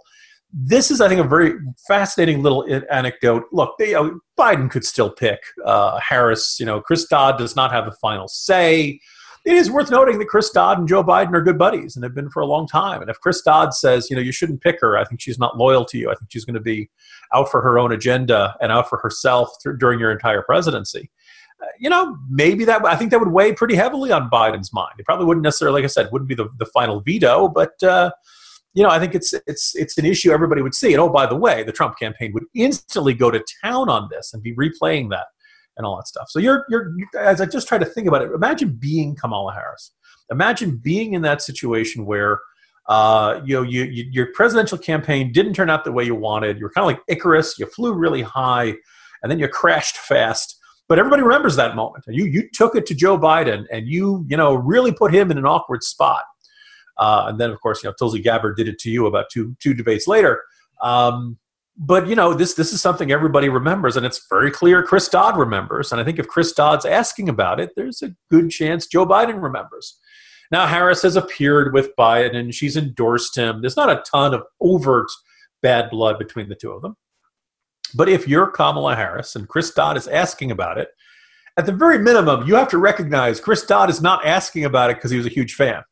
This 0.53 0.89
is, 0.89 1.01
I 1.01 1.09
think, 1.09 1.19
a 1.19 1.27
very 1.27 1.53
fascinating 1.87 2.41
little 2.41 2.65
anecdote. 2.89 3.43
Look, 3.51 3.75
they, 3.77 3.93
uh, 3.93 4.11
Biden 4.37 4.69
could 4.69 4.85
still 4.85 5.09
pick 5.09 5.39
uh, 5.65 5.99
Harris. 5.99 6.57
You 6.59 6.65
know, 6.65 6.79
Chris 6.79 7.05
Dodd 7.05 7.37
does 7.37 7.55
not 7.55 7.71
have 7.71 7.85
the 7.85 7.91
final 7.91 8.27
say 8.27 8.99
it 9.45 9.55
is 9.55 9.69
worth 9.69 9.91
noting 9.91 10.17
that 10.17 10.27
Chris 10.27 10.49
Dodd 10.49 10.79
and 10.79 10.87
Joe 10.87 11.03
Biden 11.03 11.33
are 11.33 11.41
good 11.41 11.59
buddies 11.59 11.95
and 11.95 12.03
have 12.03 12.15
been 12.15 12.31
for 12.31 12.41
a 12.41 12.47
long 12.47 12.67
time. 12.67 13.01
And 13.01 13.11
if 13.11 13.19
Chris 13.19 13.41
Dodd 13.41 13.75
says, 13.75 14.09
you 14.09 14.15
know, 14.15 14.21
you 14.21 14.31
shouldn't 14.31 14.61
pick 14.61 14.81
her, 14.81 14.97
I 14.97 15.05
think 15.05 15.21
she's 15.21 15.37
not 15.37 15.55
loyal 15.55 15.85
to 15.85 15.99
you. 15.99 16.09
I 16.09 16.15
think 16.15 16.31
she's 16.31 16.45
going 16.45 16.55
to 16.55 16.59
be 16.59 16.89
out 17.31 17.51
for 17.51 17.61
her 17.61 17.77
own 17.77 17.91
agenda 17.91 18.55
and 18.59 18.71
out 18.71 18.89
for 18.89 18.97
herself 18.97 19.49
during 19.77 19.99
your 19.99 20.11
entire 20.11 20.41
presidency. 20.41 21.11
Uh, 21.61 21.67
you 21.79 21.89
know, 21.89 22.17
maybe 22.29 22.65
that 22.65 22.85
I 22.85 22.95
think 22.95 23.11
that 23.11 23.19
would 23.19 23.31
weigh 23.31 23.53
pretty 23.53 23.75
heavily 23.75 24.11
on 24.11 24.29
Biden's 24.29 24.73
mind. 24.73 24.93
It 24.99 25.05
probably 25.05 25.25
wouldn't 25.25 25.43
necessarily, 25.43 25.81
like 25.81 25.85
I 25.85 25.91
said, 25.91 26.09
wouldn't 26.11 26.27
be 26.27 26.35
the, 26.35 26.49
the 26.59 26.65
final 26.65 26.99
veto, 26.99 27.47
but 27.47 27.81
uh, 27.81 28.11
you 28.75 28.83
know, 28.83 28.89
I 28.89 28.99
think 28.99 29.15
it's 29.15 29.33
it's 29.47 29.73
it's 29.75 29.97
an 29.97 30.05
issue 30.05 30.31
everybody 30.31 30.61
would 30.61 30.75
see. 30.75 30.91
And 30.91 31.01
oh, 31.01 31.09
by 31.09 31.25
the 31.25 31.35
way, 31.35 31.63
the 31.63 31.71
Trump 31.71 31.97
campaign 31.97 32.33
would 32.33 32.43
instantly 32.53 33.13
go 33.13 33.31
to 33.31 33.43
town 33.63 33.89
on 33.89 34.09
this 34.11 34.33
and 34.33 34.43
be 34.43 34.53
replaying 34.53 35.09
that 35.11 35.27
and 35.77 35.85
all 35.85 35.95
that 35.95 36.07
stuff. 36.07 36.27
So 36.29 36.39
you're 36.39 36.65
you're 36.69 36.93
as 37.17 37.39
I 37.39 37.45
just 37.45 37.67
try 37.67 37.77
to 37.77 37.85
think 37.85 38.07
about 38.07 38.21
it. 38.21 38.31
Imagine 38.33 38.77
being 38.77 39.15
Kamala 39.15 39.53
Harris. 39.53 39.91
Imagine 40.29 40.77
being 40.77 41.13
in 41.13 41.21
that 41.21 41.41
situation 41.41 42.05
where 42.05 42.41
uh, 42.87 43.41
you 43.45 43.55
know 43.55 43.61
you, 43.61 43.83
you, 43.83 44.05
your 44.11 44.27
presidential 44.33 44.77
campaign 44.77 45.31
didn't 45.31 45.53
turn 45.53 45.69
out 45.69 45.85
the 45.85 45.91
way 45.93 46.03
you 46.03 46.15
wanted. 46.15 46.59
You're 46.59 46.69
kind 46.71 46.83
of 46.83 46.87
like 46.87 47.01
Icarus. 47.07 47.57
You 47.57 47.67
flew 47.67 47.93
really 47.93 48.23
high, 48.23 48.75
and 49.23 49.31
then 49.31 49.39
you 49.39 49.47
crashed 49.47 49.97
fast. 49.97 50.59
But 50.87 50.99
everybody 50.99 51.23
remembers 51.23 51.55
that 51.55 51.75
moment. 51.75 52.03
You 52.07 52.25
you 52.25 52.49
took 52.53 52.75
it 52.75 52.85
to 52.87 52.95
Joe 52.95 53.17
Biden, 53.17 53.65
and 53.71 53.87
you 53.87 54.25
you 54.27 54.37
know 54.37 54.53
really 54.55 54.91
put 54.91 55.13
him 55.13 55.31
in 55.31 55.37
an 55.37 55.45
awkward 55.45 55.83
spot. 55.83 56.23
Uh, 56.97 57.25
and 57.27 57.39
then 57.39 57.49
of 57.49 57.59
course 57.61 57.83
you 57.83 57.89
know 57.89 57.93
Tulsi 57.97 58.21
Gabbard 58.21 58.55
did 58.55 58.67
it 58.67 58.79
to 58.79 58.89
you 58.89 59.05
about 59.05 59.25
two 59.31 59.55
two 59.59 59.73
debates 59.73 60.07
later. 60.07 60.41
Um, 60.81 61.37
but 61.77 62.07
you 62.07 62.15
know 62.15 62.33
this 62.33 62.53
this 62.53 62.71
is 62.71 62.81
something 62.81 63.11
everybody 63.11 63.49
remembers 63.49 63.97
and 63.97 64.05
it's 64.05 64.25
very 64.29 64.49
clear 64.49 64.81
chris 64.81 65.09
dodd 65.09 65.37
remembers 65.37 65.91
and 65.91 65.99
i 65.99 66.03
think 66.03 66.17
if 66.17 66.27
chris 66.27 66.53
dodd's 66.53 66.85
asking 66.85 67.27
about 67.27 67.59
it 67.59 67.71
there's 67.75 68.01
a 68.01 68.15
good 68.29 68.49
chance 68.49 68.87
joe 68.87 69.05
biden 69.05 69.41
remembers 69.41 69.99
now 70.51 70.65
harris 70.65 71.01
has 71.01 71.15
appeared 71.15 71.73
with 71.73 71.89
biden 71.97 72.35
and 72.35 72.53
she's 72.53 72.77
endorsed 72.77 73.35
him 73.35 73.61
there's 73.61 73.75
not 73.75 73.89
a 73.89 74.03
ton 74.09 74.33
of 74.33 74.43
overt 74.61 75.07
bad 75.61 75.89
blood 75.89 76.17
between 76.17 76.47
the 76.47 76.55
two 76.55 76.71
of 76.71 76.81
them 76.81 76.95
but 77.95 78.09
if 78.09 78.27
you're 78.27 78.47
kamala 78.47 78.95
harris 78.95 79.35
and 79.35 79.47
chris 79.47 79.71
dodd 79.71 79.97
is 79.97 80.07
asking 80.07 80.51
about 80.51 80.77
it 80.77 80.89
at 81.57 81.65
the 81.65 81.71
very 81.71 81.97
minimum 81.97 82.45
you 82.47 82.55
have 82.55 82.69
to 82.69 82.77
recognize 82.77 83.39
chris 83.39 83.65
dodd 83.65 83.89
is 83.89 84.01
not 84.01 84.25
asking 84.25 84.65
about 84.65 84.89
it 84.89 84.97
because 84.97 85.11
he 85.11 85.17
was 85.17 85.25
a 85.25 85.29
huge 85.29 85.55
fan 85.55 85.83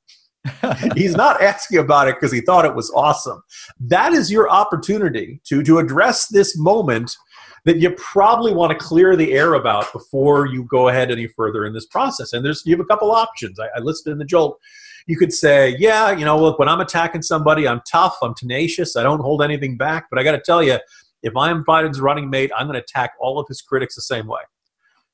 He's 0.95 1.15
not 1.15 1.41
asking 1.41 1.77
about 1.77 2.07
it 2.07 2.15
because 2.15 2.31
he 2.31 2.41
thought 2.41 2.65
it 2.65 2.75
was 2.75 2.91
awesome. 2.91 3.41
That 3.79 4.13
is 4.13 4.31
your 4.31 4.49
opportunity 4.49 5.39
to, 5.45 5.63
to 5.63 5.79
address 5.79 6.27
this 6.27 6.57
moment 6.57 7.15
that 7.65 7.77
you 7.77 7.91
probably 7.91 8.53
want 8.53 8.77
to 8.77 8.85
clear 8.85 9.15
the 9.15 9.31
air 9.33 9.53
about 9.53 9.91
before 9.93 10.47
you 10.47 10.65
go 10.65 10.89
ahead 10.89 11.11
any 11.11 11.27
further 11.27 11.65
in 11.65 11.73
this 11.73 11.85
process. 11.85 12.33
And 12.33 12.43
there's 12.43 12.63
you 12.65 12.75
have 12.75 12.85
a 12.85 12.87
couple 12.87 13.11
options. 13.11 13.59
I, 13.59 13.67
I 13.75 13.79
listed 13.79 14.11
in 14.11 14.17
the 14.17 14.25
jolt. 14.25 14.59
You 15.07 15.17
could 15.17 15.33
say, 15.33 15.75
yeah, 15.79 16.11
you 16.11 16.25
know, 16.25 16.39
look, 16.39 16.59
when 16.59 16.69
I'm 16.69 16.79
attacking 16.79 17.23
somebody, 17.23 17.67
I'm 17.67 17.81
tough, 17.89 18.17
I'm 18.21 18.33
tenacious, 18.35 18.95
I 18.95 19.03
don't 19.03 19.19
hold 19.19 19.41
anything 19.41 19.75
back. 19.75 20.07
But 20.09 20.19
I 20.19 20.23
got 20.23 20.31
to 20.31 20.41
tell 20.41 20.63
you, 20.63 20.77
if 21.23 21.35
I'm 21.35 21.63
Biden's 21.63 21.99
running 21.99 22.29
mate, 22.29 22.51
I'm 22.55 22.67
going 22.67 22.79
to 22.79 22.83
attack 22.83 23.13
all 23.19 23.39
of 23.39 23.47
his 23.47 23.61
critics 23.61 23.95
the 23.95 24.01
same 24.01 24.27
way. 24.27 24.41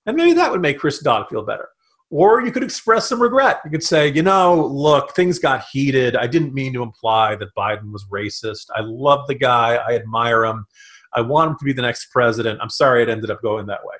And 0.06 0.18
maybe 0.18 0.34
that 0.34 0.52
would 0.52 0.62
make 0.62 0.80
Chris 0.80 1.00
Dodd 1.00 1.30
feel 1.30 1.44
better. 1.44 1.70
Or 2.12 2.42
you 2.44 2.52
could 2.52 2.64
express 2.64 3.08
some 3.08 3.22
regret. 3.22 3.60
You 3.64 3.70
could 3.70 3.84
say, 3.84 4.08
you 4.08 4.24
know, 4.24 4.66
look, 4.66 5.16
things 5.16 5.38
got 5.38 5.66
heated. 5.72 6.16
I 6.16 6.26
didn't 6.26 6.56
mean 6.56 6.74
to 6.74 6.82
imply 6.82 7.36
that 7.36 7.54
Biden 7.56 7.92
was 7.92 8.06
racist. 8.12 8.66
I 8.76 8.82
love 8.82 9.28
the 9.28 9.36
guy. 9.36 9.76
I 9.76 9.94
admire 9.94 10.44
him. 10.46 10.66
I 11.14 11.22
want 11.22 11.52
him 11.52 11.58
to 11.60 11.66
be 11.66 11.74
the 11.74 11.84
next 11.84 12.08
president. 12.12 12.60
I'm 12.62 12.70
sorry 12.70 13.04
it 13.04 13.10
ended 13.10 13.30
up 13.30 13.42
going 13.44 13.68
that 13.68 13.86
way. 13.86 13.96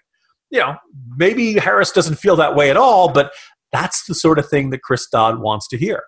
You 0.50 0.60
know, 0.60 0.78
maybe 1.16 1.54
Harris 1.54 1.92
doesn't 1.92 2.16
feel 2.16 2.36
that 2.38 2.56
way 2.56 2.72
at 2.72 2.78
all, 2.78 3.12
but 3.12 3.32
that's 3.72 4.06
the 4.08 4.16
sort 4.16 4.40
of 4.40 4.50
thing 4.50 4.72
that 4.72 4.82
Chris 4.82 5.08
Dodd 5.08 5.40
wants 5.40 5.68
to 5.68 5.78
hear. 5.78 6.04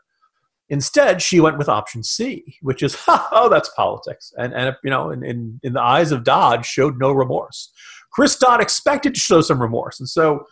Instead, 0.72 1.22
she 1.22 1.42
went 1.42 1.58
with 1.58 1.70
option 1.70 2.01
C, 2.01 2.58
which 2.62 2.82
is, 2.82 2.98
oh, 3.08 3.50
that's 3.51 3.70
politics. 3.75 4.34
And, 4.38 4.54
and 4.54 4.75
you 4.84 4.90
know, 4.90 5.12
in, 5.12 5.24
in, 5.24 5.60
in 5.63 5.74
the 5.74 5.82
eyes 5.82 6.12
of 6.12 6.24
Dodd, 6.24 6.66
showed 6.66 6.98
no 6.98 7.12
remorse. 7.12 7.72
Chris 8.12 8.36
Dodd 8.38 8.62
expected 8.62 9.13
to 9.13 9.20
show 9.20 9.42
some 9.42 9.62
remorse. 9.62 10.00
And 10.00 10.08
so 10.10 10.46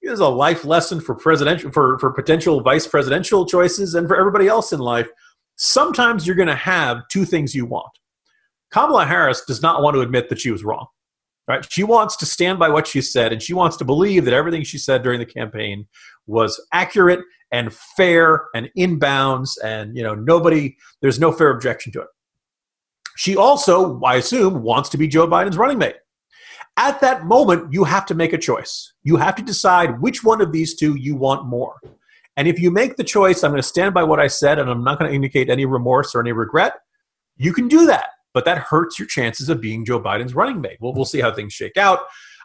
is 0.00 0.20
a 0.20 0.28
life 0.28 0.64
lesson 0.64 1.00
for 1.00 1.14
presidential 1.14 1.70
for, 1.70 1.98
for 1.98 2.12
potential 2.12 2.60
vice 2.60 2.86
presidential 2.86 3.44
choices 3.44 3.94
and 3.94 4.08
for 4.08 4.16
everybody 4.16 4.48
else 4.48 4.72
in 4.72 4.80
life. 4.80 5.08
Sometimes 5.56 6.26
you're 6.26 6.36
going 6.36 6.48
to 6.48 6.54
have 6.54 7.06
two 7.08 7.24
things 7.24 7.54
you 7.54 7.66
want. 7.66 7.90
Kamala 8.70 9.04
Harris 9.04 9.44
does 9.44 9.60
not 9.60 9.82
want 9.82 9.94
to 9.94 10.00
admit 10.00 10.28
that 10.28 10.40
she 10.40 10.50
was 10.50 10.64
wrong. 10.64 10.86
Right? 11.48 11.66
She 11.70 11.82
wants 11.82 12.16
to 12.16 12.26
stand 12.26 12.58
by 12.58 12.68
what 12.68 12.86
she 12.86 13.00
said, 13.00 13.32
and 13.32 13.42
she 13.42 13.54
wants 13.54 13.76
to 13.78 13.84
believe 13.84 14.24
that 14.26 14.34
everything 14.34 14.64
she 14.64 14.78
said 14.78 15.02
during 15.02 15.18
the 15.18 15.26
campaign 15.26 15.86
was 16.26 16.60
accurate 16.72 17.20
and 17.50 17.72
fair 17.72 18.48
and 18.54 18.70
in 18.76 18.98
bounds, 18.98 19.56
and 19.58 19.96
you 19.96 20.02
know 20.02 20.14
nobody. 20.14 20.76
There's 21.00 21.18
no 21.18 21.32
fair 21.32 21.50
objection 21.50 21.92
to 21.92 22.02
it. 22.02 22.08
She 23.16 23.36
also, 23.36 24.00
I 24.02 24.16
assume, 24.16 24.62
wants 24.62 24.90
to 24.90 24.98
be 24.98 25.08
Joe 25.08 25.26
Biden's 25.26 25.56
running 25.56 25.78
mate 25.78 25.96
at 26.78 27.00
that 27.00 27.26
moment, 27.26 27.72
you 27.72 27.84
have 27.84 28.06
to 28.06 28.14
make 28.14 28.32
a 28.32 28.38
choice. 28.38 28.92
You 29.02 29.16
have 29.16 29.34
to 29.34 29.42
decide 29.42 30.00
which 30.00 30.22
one 30.22 30.40
of 30.40 30.52
these 30.52 30.76
two 30.76 30.94
you 30.94 31.16
want 31.16 31.46
more. 31.46 31.74
And 32.36 32.46
if 32.46 32.60
you 32.60 32.70
make 32.70 32.96
the 32.96 33.04
choice, 33.04 33.42
I'm 33.42 33.50
going 33.50 33.60
to 33.60 33.66
stand 33.66 33.92
by 33.92 34.04
what 34.04 34.20
I 34.20 34.28
said 34.28 34.60
and 34.60 34.70
I'm 34.70 34.84
not 34.84 34.98
going 34.98 35.10
to 35.10 35.14
indicate 35.14 35.50
any 35.50 35.66
remorse 35.66 36.14
or 36.14 36.20
any 36.20 36.30
regret, 36.30 36.74
you 37.36 37.52
can 37.52 37.66
do 37.66 37.86
that. 37.86 38.10
But 38.34 38.44
that 38.44 38.58
hurts 38.58 38.98
your 38.98 39.08
chances 39.08 39.48
of 39.48 39.60
being 39.60 39.84
Joe 39.84 40.00
Biden's 40.00 40.34
running 40.34 40.60
mate. 40.60 40.78
Well, 40.80 40.92
we'll 40.92 41.04
see 41.04 41.20
how 41.20 41.32
things 41.32 41.52
shake 41.52 41.76
out. 41.76 42.00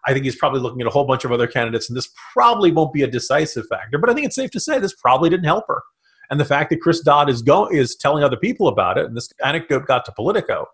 I 0.06 0.14
think 0.14 0.26
he's 0.26 0.36
probably 0.36 0.60
looking 0.60 0.82
at 0.82 0.88
a 0.88 0.90
whole 0.90 1.06
bunch 1.06 1.24
of 1.24 1.32
other 1.32 1.48
candidates, 1.48 1.90
and 1.90 1.98
this 1.98 2.10
probably 2.34 2.72
won't 2.72 2.94
be 2.94 3.04
a 3.04 3.08
decisive 3.08 3.66
factor. 3.68 3.98
But 3.98 4.10
I 4.10 4.14
think 4.14 4.26
it's 4.26 4.36
safe 4.36 4.52
to 4.52 4.60
say 4.60 4.80
this 4.80 4.96
probably 4.96 5.30
didn't 5.30 5.46
help 5.46 5.66
her. 5.68 5.82
And 6.30 6.40
the 6.40 6.46
fact 6.46 6.70
that 6.70 6.82
Chris 6.82 7.02
Dodd 7.02 7.30
is 7.30 7.42
go- 7.42 7.68
is 7.68 7.96
telling 7.96 8.24
other 8.24 8.38
people 8.38 8.68
about 8.68 8.98
it, 8.98 9.06
and 9.06 9.16
this 9.16 9.30
anecdote 9.44 9.86
got 9.86 10.04
to 10.06 10.12
Politico, 10.12 10.66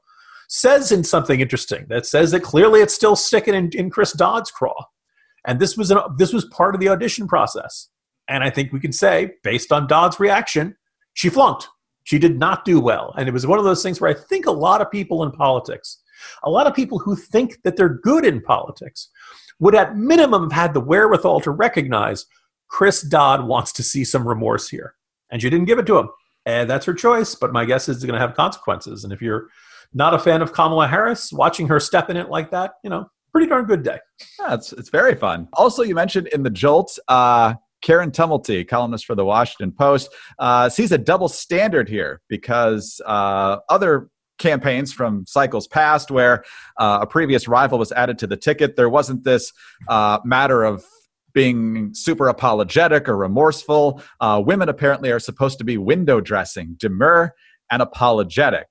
says 0.48 0.92
in 0.92 1.04
something 1.04 1.42
interesting 1.42 1.86
that 1.89 2.06
says 2.06 2.32
that 2.32 2.42
clearly 2.42 2.82
it's 2.82 2.94
still 2.94 3.16
sticking 3.16 3.54
in, 3.54 3.70
in 3.74 3.89
Chris 3.89 4.13
Dodd's 4.13 4.51
craw. 4.51 4.86
And 5.46 5.60
this 5.60 5.78
was, 5.78 5.92
an, 5.92 6.00
this 6.18 6.34
was 6.34 6.46
part 6.46 6.75
of 6.75 6.82
the 6.82 6.89
audition 6.89 7.28
process. 7.28 7.89
And 8.28 8.44
I 8.44 8.50
think 8.50 8.74
we 8.74 8.80
can 8.80 8.92
say, 8.92 9.32
based 9.44 9.72
on 9.72 9.88
Dodd's 9.88 10.20
reaction, 10.20 10.75
she 11.13 11.30
flunked. 11.30 11.68
She 12.10 12.18
did 12.18 12.39
not 12.39 12.66
do 12.66 12.80
well. 12.80 13.13
And 13.20 13.30
it 13.30 13.32
was 13.34 13.46
one 13.46 13.60
of 13.60 13.66
those 13.66 13.84
things 13.84 14.01
where 14.01 14.10
I 14.10 14.16
think 14.16 14.48
a 14.48 14.51
lot 14.51 14.82
of 14.82 14.89
people 14.89 15.24
in 15.24 15.30
politics, 15.30 16.00
a 16.42 16.50
lot 16.50 16.66
of 16.66 16.74
people 16.74 16.98
who 16.98 17.16
think 17.16 17.62
that 17.62 17.78
they're 17.78 17.88
good 17.88 18.25
in 18.25 18.42
politics, 18.42 19.10
would 19.60 19.75
at 19.75 19.96
minimum 19.96 20.50
have 20.50 20.51
had 20.51 20.74
the 20.74 20.80
wherewithal 20.80 21.39
to 21.42 21.51
recognize 21.51 22.25
Chris 22.68 23.04
Dodd 23.04 23.46
wants 23.46 23.72
to 23.74 23.84
see 23.84 24.04
some 24.04 24.28
remorse 24.28 24.68
here. 24.68 24.96
And 25.30 25.39
she 25.39 25.51
didn't 25.51 25.68
give 25.68 25.78
it 25.78 25.86
to 25.86 26.00
him. 26.00 26.10
And 26.48 26.68
that's 26.68 26.88
her 26.88 26.96
choice, 26.96 27.36
but 27.36 27.54
my 27.54 27.63
guess 27.63 27.88
is 27.88 27.98
it's 27.98 28.06
going 28.06 28.20
to 28.20 28.28
have 28.28 28.36
consequences. 28.36 29.04
And 29.04 29.13
if 29.13 29.22
you're 29.22 29.50
not 29.94 30.16
a 30.16 30.20
fan 30.20 30.42
of 30.42 30.51
Kamala 30.51 30.88
Harris, 30.88 31.32
watching 31.32 31.68
her 31.68 31.80
step 31.80 32.10
in 32.10 32.18
it 32.18 32.32
like 32.32 32.50
that, 32.50 32.72
you 32.84 32.89
know, 32.89 33.08
pretty 33.32 33.46
darn 33.46 33.66
good 33.66 33.84
day. 33.84 34.00
Yeah, 34.39 34.56
it's, 34.56 34.74
it's 34.74 34.89
very 34.89 35.13
fun. 35.13 35.48
Also, 35.54 35.84
you 35.84 35.94
mentioned 35.94 36.25
in 36.30 36.42
the 36.42 36.50
Jolt, 36.50 36.98
uh, 37.08 37.54
Karen 37.81 38.12
Tumulty, 38.12 38.67
columnist 38.67 39.05
for 39.05 39.15
the 39.15 39.25
Washington 39.25 39.71
Post, 39.71 40.13
uh, 40.38 40.69
sees 40.69 40.91
a 40.91 40.98
double 40.98 41.29
standard 41.29 41.88
here 41.88 42.21
because 42.27 43.01
uh, 43.05 43.57
other 43.69 44.09
campaigns 44.38 44.91
from 44.91 45.25
cycles 45.27 45.67
past 45.67 46.09
where 46.09 46.43
uh, 46.77 47.00
a 47.01 47.07
previous 47.07 47.48
rival 47.48 47.77
was 47.77 47.91
added 47.91 48.17
to 48.19 48.27
the 48.27 48.38
ticket, 48.38 48.75
there 48.75 48.89
wasn't 48.89 49.24
this 49.24 49.51
uh, 49.88 50.19
matter 50.24 50.63
of 50.63 50.83
being 51.33 51.91
super 51.93 52.27
apologetic 52.27 53.07
or 53.07 53.15
remorseful. 53.15 54.01
Uh, 54.19 54.41
women 54.43 54.67
apparently 54.67 55.12
are 55.12 55.19
supposed 55.19 55.57
to 55.59 55.63
be 55.63 55.77
window 55.77 56.19
dressing, 56.19 56.75
demure, 56.79 57.36
and 57.69 57.81
apologetic. 57.81 58.67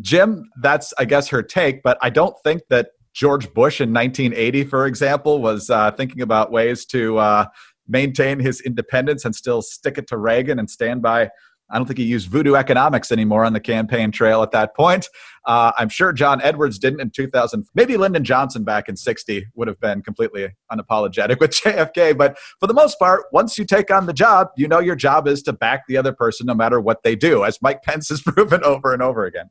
Jim, 0.00 0.48
that's 0.62 0.94
I 0.98 1.04
guess 1.04 1.28
her 1.28 1.42
take, 1.42 1.82
but 1.82 1.98
I 2.00 2.10
don't 2.10 2.36
think 2.44 2.62
that 2.70 2.90
George 3.12 3.52
Bush 3.52 3.80
in 3.80 3.92
1980, 3.92 4.64
for 4.64 4.86
example, 4.86 5.42
was 5.42 5.68
uh, 5.68 5.90
thinking 5.92 6.22
about 6.22 6.52
ways 6.52 6.86
to 6.86 7.18
uh, 7.18 7.46
maintain 7.90 8.38
his 8.38 8.60
independence 8.60 9.24
and 9.24 9.34
still 9.34 9.62
stick 9.62 9.98
it 9.98 10.06
to 10.08 10.16
Reagan 10.16 10.58
and 10.58 10.70
stand 10.70 11.02
by. 11.02 11.30
I 11.70 11.76
don't 11.76 11.86
think 11.86 11.98
he 11.98 12.04
used 12.04 12.28
voodoo 12.28 12.56
economics 12.56 13.12
anymore 13.12 13.44
on 13.44 13.52
the 13.52 13.60
campaign 13.60 14.10
trail 14.10 14.42
at 14.42 14.50
that 14.50 14.74
point. 14.74 15.08
Uh, 15.46 15.70
I'm 15.78 15.88
sure 15.88 16.12
John 16.12 16.42
Edwards 16.42 16.78
didn't 16.78 17.00
in 17.00 17.10
2000. 17.10 17.64
Maybe 17.74 17.96
Lyndon 17.96 18.24
Johnson 18.24 18.64
back 18.64 18.88
in 18.88 18.96
60 18.96 19.46
would 19.54 19.68
have 19.68 19.78
been 19.80 20.02
completely 20.02 20.48
unapologetic 20.70 21.38
with 21.38 21.50
JFK. 21.62 22.16
But 22.16 22.38
for 22.58 22.66
the 22.66 22.74
most 22.74 22.98
part, 22.98 23.26
once 23.32 23.56
you 23.56 23.64
take 23.64 23.90
on 23.90 24.06
the 24.06 24.12
job, 24.12 24.48
you 24.56 24.66
know 24.66 24.80
your 24.80 24.96
job 24.96 25.28
is 25.28 25.42
to 25.44 25.52
back 25.52 25.82
the 25.86 25.96
other 25.96 26.12
person 26.12 26.46
no 26.46 26.54
matter 26.54 26.80
what 26.80 27.02
they 27.04 27.14
do, 27.14 27.44
as 27.44 27.62
Mike 27.62 27.82
Pence 27.82 28.08
has 28.08 28.20
proven 28.26 28.64
over 28.64 28.92
and 28.92 29.02
over 29.02 29.24
again. 29.24 29.50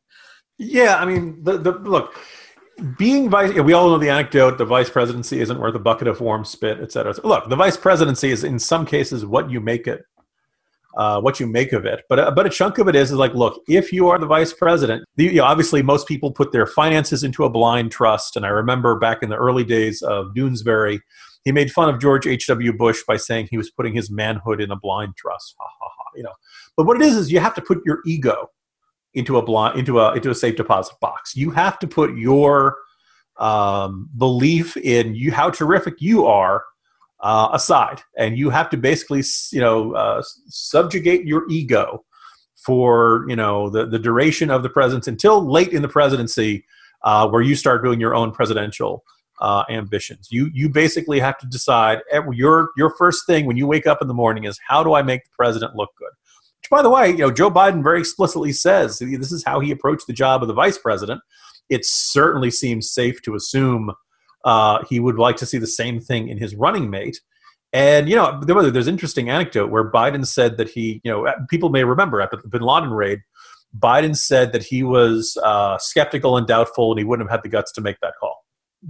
Yeah, 0.58 0.98
I 0.98 1.06
mean, 1.06 1.42
the, 1.42 1.58
the 1.58 1.72
look 1.72 2.20
being 2.98 3.30
vice, 3.30 3.54
we 3.54 3.74
all 3.74 3.90
know 3.90 3.98
the 3.98 4.10
anecdote: 4.10 4.58
the 4.58 4.66
vice 4.66 4.90
presidency 4.90 5.40
isn't 5.42 5.60
worth 5.60 5.76
a 5.76 5.80
bucket 5.80 6.08
of 6.08 6.22
warm 6.22 6.46
spit, 6.46 6.80
et 6.82 6.92
cetera. 6.92 7.14
Look, 7.24 7.50
the 7.50 7.56
vice 7.56 7.78
presidency 7.78 8.32
is 8.32 8.44
in 8.44 8.60
some 8.60 8.86
cases 8.86 9.26
what 9.26 9.50
you 9.50 9.60
make 9.62 9.88
it, 9.88 10.02
uh, 10.98 11.22
what 11.22 11.40
you 11.40 11.48
make 11.48 11.74
of 11.74 11.86
it. 11.86 12.04
But 12.10 12.20
uh, 12.20 12.32
but 12.32 12.46
a 12.46 12.50
chunk 12.50 12.78
of 12.78 12.88
it 12.88 12.96
is 12.96 13.12
is 13.12 13.18
like, 13.18 13.34
look, 13.34 13.62
if 13.68 13.94
you 13.94 14.08
are 14.10 14.18
the 14.18 14.26
vice 14.26 14.54
president, 14.54 15.04
the, 15.16 15.26
you 15.26 15.36
know, 15.36 15.44
obviously 15.44 15.82
most 15.82 16.08
people 16.08 16.32
put 16.32 16.52
their 16.52 16.66
finances 16.66 17.24
into 17.24 17.44
a 17.44 17.50
blind 17.50 17.92
trust. 17.92 18.36
And 18.36 18.46
I 18.46 18.50
remember 18.50 18.98
back 18.98 19.24
in 19.24 19.30
the 19.30 19.38
early 19.38 19.64
days 19.64 20.02
of 20.02 20.34
Doonesbury, 20.36 21.00
he 21.46 21.52
made 21.52 21.72
fun 21.72 21.90
of 21.90 22.00
George 22.00 22.28
H. 22.28 22.48
W. 22.48 22.74
Bush 22.74 23.02
by 23.08 23.18
saying 23.18 23.48
he 23.50 23.58
was 23.58 23.70
putting 23.72 23.94
his 23.94 24.10
manhood 24.10 24.62
in 24.62 24.72
a 24.72 24.76
blind 24.76 25.16
trust. 25.16 25.56
Ha 25.60 25.66
ha 25.66 25.90
ha. 25.98 26.04
You 26.16 26.24
know, 26.24 26.34
but 26.76 26.86
what 26.86 26.98
it 26.98 27.04
is 27.04 27.16
is 27.16 27.32
you 27.32 27.40
have 27.40 27.54
to 27.56 27.62
put 27.62 27.80
your 27.86 28.00
ego 28.06 28.50
into 29.14 29.38
a 29.38 29.42
blind 29.42 29.80
into 29.80 30.00
a 30.00 30.14
into 30.14 30.30
a 30.30 30.36
safe 30.36 30.56
deposit 30.56 30.96
box. 31.00 31.36
You 31.36 31.52
have 31.52 31.80
to 31.80 31.88
put 31.88 32.16
your 32.16 32.78
um, 33.38 34.10
belief 34.18 34.78
in 34.78 35.16
you 35.16 35.32
how 35.32 35.50
terrific 35.50 35.96
you 36.00 36.26
are 36.26 36.64
uh, 37.22 37.50
aside, 37.54 38.02
and 38.18 38.38
you 38.38 38.50
have 38.50 38.70
to 38.70 38.78
basically 38.78 39.24
you 39.52 39.62
know 39.62 39.94
uh, 39.94 40.22
subjugate 40.48 41.26
your 41.26 41.50
ego 41.50 42.06
for 42.56 43.26
you 43.28 43.36
know 43.36 43.70
the 43.70 43.86
the 43.86 44.00
duration 44.00 44.52
of 44.52 44.64
the 44.64 44.70
presidency 44.70 45.12
until 45.12 45.44
late 45.50 45.70
in 45.74 45.82
the 45.82 45.88
presidency, 45.88 46.66
uh, 47.04 47.28
where 47.28 47.42
you 47.42 47.56
start 47.56 47.84
doing 47.84 48.00
your 48.00 48.16
own 48.16 48.32
presidential. 48.32 49.04
Uh, 49.42 49.64
ambitions. 49.70 50.28
You 50.30 50.52
you 50.54 50.68
basically 50.68 51.18
have 51.22 51.38
to 51.38 51.48
decide 51.48 52.00
your 52.34 52.72
your 52.76 52.90
first 52.98 53.26
thing 53.26 53.46
when 53.46 53.56
you 53.56 53.68
wake 53.68 53.88
up 53.88 54.02
in 54.02 54.10
the 54.10 54.14
morning 54.14 54.44
is 54.44 54.60
how 54.68 54.84
do 54.84 54.96
I 54.96 55.02
make 55.02 55.24
the 55.24 55.30
president 55.34 55.78
look 55.78 55.92
good? 55.98 56.10
By 56.70 56.82
the 56.82 56.90
way, 56.90 57.10
you 57.10 57.18
know, 57.18 57.32
Joe 57.32 57.50
Biden 57.50 57.84
very 57.84 58.00
explicitly 58.00 58.52
says 58.52 59.00
this 59.00 59.32
is 59.32 59.44
how 59.44 59.60
he 59.60 59.72
approached 59.72 60.08
the 60.08 60.14
job 60.14 60.42
of 60.42 60.48
the 60.48 60.54
vice 60.54 60.78
president. 60.78 61.22
It 61.70 61.86
certainly 61.86 62.52
seems 62.52 62.92
safe 62.92 63.22
to 63.24 63.36
assume 63.36 63.92
uh, 64.46 64.84
he 64.90 65.00
would 65.00 65.18
like 65.18 65.38
to 65.38 65.46
see 65.46 65.58
the 65.58 65.68
same 65.68 66.00
thing 66.00 66.30
in 66.30 66.38
his 66.38 66.56
running 66.56 66.90
mate. 66.90 67.20
And 67.72 68.10
you 68.10 68.16
know, 68.16 68.40
there, 68.42 68.72
there's 68.72 68.88
interesting 68.88 69.30
anecdote 69.30 69.70
where 69.70 69.90
Biden 69.90 70.26
said 70.26 70.58
that 70.58 70.70
he, 70.70 71.02
you 71.04 71.12
know, 71.12 71.32
people 71.50 71.70
may 71.70 71.84
remember 71.84 72.22
at 72.22 72.32
the 72.32 72.38
Bin 72.48 72.62
Laden 72.62 72.90
raid, 72.90 73.20
Biden 73.78 74.18
said 74.18 74.52
that 74.54 74.64
he 74.64 74.82
was 74.84 75.38
uh, 75.44 75.78
skeptical 75.78 76.38
and 76.38 76.48
doubtful, 76.48 76.92
and 76.92 77.00
he 77.00 77.06
wouldn't 77.06 77.30
have 77.30 77.38
had 77.38 77.44
the 77.44 77.50
guts 77.50 77.72
to 77.74 77.82
make 77.82 77.98
that 78.02 78.14
call. 78.20 78.44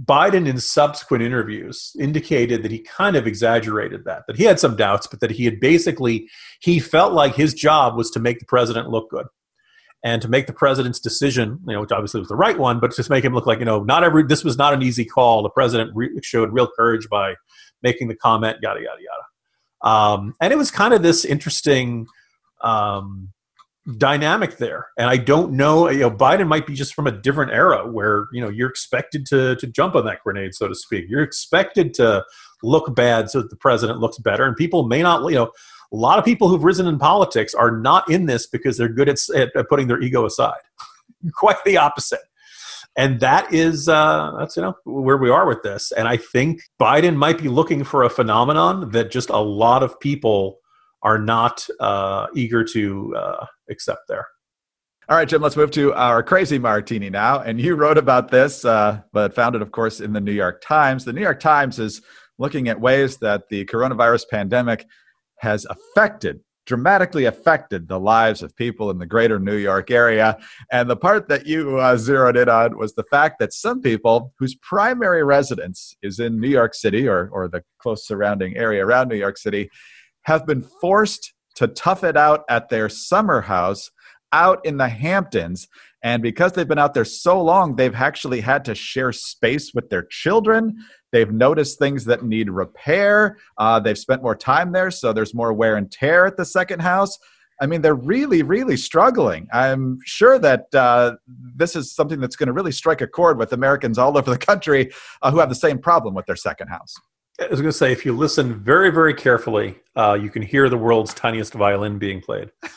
Biden, 0.04 0.48
in 0.48 0.58
subsequent 0.58 1.22
interviews, 1.22 1.92
indicated 1.98 2.62
that 2.62 2.70
he 2.70 2.78
kind 2.78 3.16
of 3.16 3.26
exaggerated 3.26 4.04
that, 4.04 4.22
that 4.26 4.36
he 4.36 4.44
had 4.44 4.60
some 4.60 4.76
doubts, 4.76 5.06
but 5.06 5.20
that 5.20 5.32
he 5.32 5.44
had 5.44 5.58
basically, 5.58 6.28
he 6.60 6.78
felt 6.78 7.12
like 7.12 7.34
his 7.34 7.54
job 7.54 7.96
was 7.96 8.10
to 8.12 8.20
make 8.20 8.38
the 8.38 8.46
president 8.46 8.88
look 8.88 9.10
good 9.10 9.26
and 10.04 10.22
to 10.22 10.28
make 10.28 10.46
the 10.46 10.52
president's 10.52 11.00
decision, 11.00 11.58
you 11.66 11.74
know, 11.74 11.80
which 11.80 11.92
obviously 11.92 12.20
was 12.20 12.28
the 12.28 12.36
right 12.36 12.58
one, 12.58 12.78
but 12.78 12.94
just 12.94 13.10
make 13.10 13.24
him 13.24 13.34
look 13.34 13.46
like, 13.46 13.58
you 13.58 13.64
know, 13.64 13.82
not 13.82 14.04
every, 14.04 14.22
this 14.22 14.44
was 14.44 14.56
not 14.56 14.72
an 14.72 14.82
easy 14.82 15.04
call. 15.04 15.42
The 15.42 15.50
president 15.50 15.90
re- 15.94 16.10
showed 16.22 16.52
real 16.52 16.68
courage 16.74 17.08
by 17.08 17.34
making 17.82 18.08
the 18.08 18.16
comment, 18.16 18.58
yada, 18.62 18.80
yada, 18.80 19.00
yada. 19.00 19.92
Um, 19.92 20.34
and 20.40 20.52
it 20.52 20.56
was 20.56 20.70
kind 20.70 20.94
of 20.94 21.02
this 21.02 21.24
interesting, 21.24 22.06
um, 22.62 23.32
dynamic 23.96 24.58
there. 24.58 24.88
And 24.98 25.08
I 25.08 25.16
don't 25.16 25.52
know, 25.52 25.88
you 25.88 26.00
know, 26.00 26.10
Biden 26.10 26.48
might 26.48 26.66
be 26.66 26.74
just 26.74 26.94
from 26.94 27.06
a 27.06 27.12
different 27.12 27.52
era 27.52 27.90
where, 27.90 28.26
you 28.32 28.40
know, 28.40 28.48
you're 28.48 28.68
expected 28.68 29.26
to 29.26 29.56
to 29.56 29.66
jump 29.66 29.94
on 29.94 30.04
that 30.06 30.22
grenade, 30.22 30.54
so 30.54 30.68
to 30.68 30.74
speak. 30.74 31.06
You're 31.08 31.22
expected 31.22 31.94
to 31.94 32.24
look 32.62 32.94
bad 32.94 33.30
so 33.30 33.40
that 33.40 33.50
the 33.50 33.56
president 33.56 34.00
looks 34.00 34.18
better. 34.18 34.44
And 34.44 34.56
people 34.56 34.86
may 34.86 35.02
not, 35.02 35.28
you 35.30 35.36
know, 35.36 35.50
a 35.92 35.96
lot 35.96 36.18
of 36.18 36.24
people 36.24 36.48
who've 36.48 36.62
risen 36.62 36.86
in 36.86 36.98
politics 36.98 37.54
are 37.54 37.70
not 37.70 38.08
in 38.10 38.26
this 38.26 38.46
because 38.46 38.76
they're 38.76 38.88
good 38.88 39.08
at, 39.08 39.18
at 39.34 39.68
putting 39.68 39.88
their 39.88 40.00
ego 40.00 40.24
aside. 40.24 40.60
Quite 41.34 41.64
the 41.64 41.76
opposite. 41.76 42.20
And 42.96 43.20
that 43.20 43.52
is 43.54 43.88
uh, 43.88 44.32
that's 44.38 44.56
you 44.56 44.62
know 44.62 44.76
where 44.84 45.16
we 45.16 45.30
are 45.30 45.46
with 45.46 45.62
this. 45.62 45.92
And 45.92 46.08
I 46.08 46.16
think 46.16 46.60
Biden 46.80 47.16
might 47.16 47.38
be 47.38 47.48
looking 47.48 47.84
for 47.84 48.02
a 48.02 48.10
phenomenon 48.10 48.90
that 48.90 49.10
just 49.10 49.30
a 49.30 49.38
lot 49.38 49.82
of 49.82 49.98
people 50.00 50.58
are 51.02 51.18
not 51.18 51.66
uh, 51.78 52.26
eager 52.34 52.64
to 52.64 53.14
uh, 53.16 53.46
accept 53.70 54.02
there. 54.08 54.26
All 55.08 55.16
right, 55.16 55.28
Jim, 55.28 55.42
let's 55.42 55.56
move 55.56 55.72
to 55.72 55.92
our 55.94 56.22
crazy 56.22 56.56
martini 56.56 57.10
now. 57.10 57.40
And 57.40 57.60
you 57.60 57.74
wrote 57.74 57.98
about 57.98 58.30
this, 58.30 58.64
uh, 58.64 59.00
but 59.12 59.34
found 59.34 59.56
it, 59.56 59.62
of 59.62 59.72
course, 59.72 60.00
in 60.00 60.12
the 60.12 60.20
New 60.20 60.30
York 60.30 60.62
Times. 60.62 61.04
The 61.04 61.12
New 61.12 61.20
York 61.20 61.40
Times 61.40 61.80
is 61.80 62.00
looking 62.38 62.68
at 62.68 62.80
ways 62.80 63.16
that 63.16 63.48
the 63.48 63.64
coronavirus 63.64 64.28
pandemic 64.30 64.86
has 65.38 65.66
affected, 65.66 66.38
dramatically 66.64 67.24
affected 67.24 67.88
the 67.88 67.98
lives 67.98 68.40
of 68.40 68.54
people 68.54 68.88
in 68.90 68.98
the 68.98 69.06
greater 69.06 69.40
New 69.40 69.56
York 69.56 69.90
area. 69.90 70.38
And 70.70 70.88
the 70.88 70.96
part 70.96 71.28
that 71.28 71.44
you 71.44 71.78
uh, 71.78 71.96
zeroed 71.96 72.36
in 72.36 72.48
on 72.48 72.78
was 72.78 72.94
the 72.94 73.04
fact 73.10 73.40
that 73.40 73.52
some 73.52 73.82
people 73.82 74.32
whose 74.38 74.54
primary 74.54 75.24
residence 75.24 75.96
is 76.02 76.20
in 76.20 76.38
New 76.38 76.48
York 76.48 76.72
City 76.72 77.08
or, 77.08 77.28
or 77.32 77.48
the 77.48 77.64
close 77.78 78.06
surrounding 78.06 78.56
area 78.56 78.86
around 78.86 79.08
New 79.08 79.16
York 79.16 79.38
City 79.38 79.70
have 80.22 80.46
been 80.46 80.62
forced 80.62 81.32
to 81.56 81.68
tough 81.68 82.04
it 82.04 82.16
out 82.16 82.44
at 82.48 82.68
their 82.68 82.88
summer 82.88 83.40
house 83.40 83.90
out 84.32 84.64
in 84.64 84.76
the 84.76 84.88
Hamptons. 84.88 85.66
And 86.02 86.22
because 86.22 86.52
they've 86.52 86.68
been 86.68 86.78
out 86.78 86.94
there 86.94 87.04
so 87.04 87.42
long, 87.42 87.76
they've 87.76 87.94
actually 87.94 88.40
had 88.40 88.64
to 88.66 88.74
share 88.74 89.12
space 89.12 89.74
with 89.74 89.90
their 89.90 90.04
children. 90.04 90.76
They've 91.12 91.30
noticed 91.30 91.78
things 91.78 92.04
that 92.06 92.24
need 92.24 92.48
repair. 92.48 93.36
Uh, 93.58 93.80
they've 93.80 93.98
spent 93.98 94.22
more 94.22 94.36
time 94.36 94.72
there, 94.72 94.90
so 94.90 95.12
there's 95.12 95.34
more 95.34 95.52
wear 95.52 95.76
and 95.76 95.90
tear 95.90 96.26
at 96.26 96.36
the 96.36 96.44
second 96.44 96.80
house. 96.80 97.18
I 97.60 97.66
mean, 97.66 97.82
they're 97.82 97.94
really, 97.94 98.42
really 98.42 98.78
struggling. 98.78 99.46
I'm 99.52 99.98
sure 100.06 100.38
that 100.38 100.74
uh, 100.74 101.16
this 101.54 101.76
is 101.76 101.94
something 101.94 102.18
that's 102.18 102.36
going 102.36 102.46
to 102.46 102.54
really 102.54 102.72
strike 102.72 103.02
a 103.02 103.06
chord 103.06 103.38
with 103.38 103.52
Americans 103.52 103.98
all 103.98 104.16
over 104.16 104.30
the 104.30 104.38
country 104.38 104.90
uh, 105.20 105.30
who 105.30 105.40
have 105.40 105.50
the 105.50 105.54
same 105.54 105.78
problem 105.78 106.14
with 106.14 106.24
their 106.24 106.36
second 106.36 106.68
house. 106.68 106.94
I 107.40 107.46
was 107.48 107.60
going 107.60 107.72
to 107.72 107.76
say, 107.76 107.90
if 107.90 108.04
you 108.04 108.16
listen 108.16 108.62
very, 108.62 108.90
very 108.90 109.14
carefully, 109.14 109.78
uh, 109.96 110.18
you 110.20 110.30
can 110.30 110.42
hear 110.42 110.68
the 110.68 110.76
world's 110.76 111.14
tiniest 111.14 111.54
violin 111.54 111.98
being 111.98 112.20
played. 112.20 112.50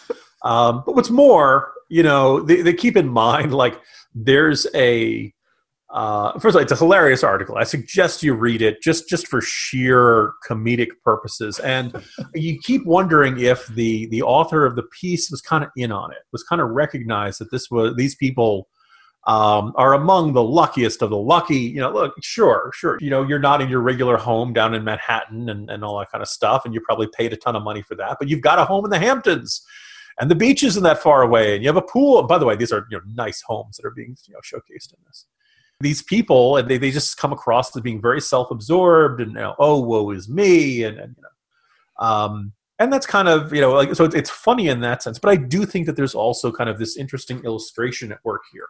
Um, 0.46 0.84
but 0.86 0.94
what's 0.96 1.10
more, 1.10 1.72
you 1.88 2.04
know, 2.04 2.42
they, 2.42 2.62
they, 2.62 2.74
keep 2.74 2.98
in 2.98 3.08
mind 3.08 3.54
like 3.54 3.80
there's 4.14 4.68
a 4.76 5.34
uh, 5.90 6.34
first 6.40 6.48
of 6.48 6.56
all, 6.56 6.62
it's 6.64 6.72
a 6.72 6.76
hilarious 6.76 7.24
article. 7.24 7.56
I 7.56 7.64
suggest 7.64 8.24
you 8.24 8.34
read 8.34 8.62
it 8.62 8.82
just 8.82 9.08
just 9.08 9.28
for 9.28 9.40
sheer 9.40 10.34
comedic 10.46 10.90
purposes. 11.04 11.60
And 11.60 11.96
you 12.34 12.60
keep 12.60 12.86
wondering 12.86 13.40
if 13.40 13.68
the 13.68 14.08
the 14.08 14.24
author 14.24 14.66
of 14.66 14.76
the 14.76 14.84
piece 14.84 15.32
was 15.32 15.40
kind 15.40 15.64
of 15.64 15.70
in 15.78 15.92
on 15.94 16.12
it, 16.12 16.24
was 16.32 16.44
kind 16.44 16.62
of 16.62 16.72
recognized 16.72 17.40
that 17.40 17.52
this 17.52 17.72
was 17.72 17.96
these 17.96 18.16
people 18.16 18.68
um, 19.26 19.72
are 19.76 19.94
among 19.94 20.34
the 20.34 20.44
luckiest 20.44 21.02
of 21.02 21.10
the 21.10 21.18
lucky. 21.18 21.58
You 21.58 21.82
know, 21.82 21.92
look, 21.92 22.14
sure, 22.22 22.72
sure. 22.74 22.98
You 23.00 23.10
know, 23.10 23.24
you're 23.24 23.40
not 23.40 23.62
in 23.62 23.70
your 23.70 23.80
regular 23.80 24.18
home 24.18 24.54
down 24.54 24.74
in 24.74 24.84
Manhattan 24.84 25.50
and, 25.50 25.70
and 25.70 25.84
all 25.84 25.98
that 26.00 26.12
kind 26.12 26.22
of 26.22 26.28
stuff, 26.28 26.66
and 26.66 26.74
you 26.74 26.82
probably 26.82 27.08
paid 27.08 27.32
a 27.32 27.38
ton 27.38 27.56
of 27.56 27.64
money 27.64 27.82
for 27.82 27.96
that. 27.96 28.18
But 28.20 28.28
you've 28.28 28.42
got 28.42 28.60
a 28.60 28.66
home 28.66 28.84
in 28.84 28.92
the 28.92 29.00
Hamptons, 29.00 29.66
and 30.20 30.30
the 30.30 30.36
beach 30.36 30.64
isn't 30.64 30.84
that 30.84 31.02
far 31.02 31.22
away, 31.22 31.56
and 31.56 31.64
you 31.64 31.70
have 31.70 31.78
a 31.78 31.82
pool. 31.82 32.22
By 32.24 32.38
the 32.38 32.46
way, 32.46 32.56
these 32.56 32.74
are 32.74 32.86
you 32.90 32.98
know 32.98 33.04
nice 33.14 33.42
homes 33.42 33.78
that 33.78 33.86
are 33.86 33.92
being 33.92 34.16
you 34.28 34.34
know 34.34 34.40
showcased 34.42 34.94
in 34.94 35.00
this. 35.08 35.26
These 35.80 36.04
people, 36.04 36.58
and 36.58 36.70
they, 36.70 36.78
they 36.78 36.92
just 36.92 37.18
come 37.18 37.34
across 37.34 37.76
as 37.76 37.82
being 37.82 38.02
very 38.02 38.22
self-absorbed, 38.22 39.22
and 39.22 39.32
you 39.32 39.38
know, 39.38 39.56
oh, 39.58 39.80
woe 39.80 40.12
is 40.12 40.28
me, 40.28 40.84
and, 40.84 40.98
and 40.98 41.16
you 41.16 41.24
know. 41.24 42.06
Um, 42.06 42.54
and 42.80 42.92
that's 42.92 43.06
kind 43.06 43.30
of 43.30 43.54
you 43.54 43.62
know 43.62 43.72
like 43.72 43.96
so 43.96 44.06
it's 44.06 44.30
funny 44.30 44.68
in 44.68 44.82
that 44.82 45.04
sense 45.04 45.20
but 45.20 45.30
i 45.30 45.36
do 45.36 45.64
think 45.64 45.86
that 45.86 45.96
there's 45.96 46.16
also 46.16 46.52
kind 46.52 46.70
of 46.70 46.80
this 46.80 46.98
interesting 46.98 47.40
illustration 47.46 48.12
at 48.12 48.18
work 48.26 48.42
here 48.52 48.68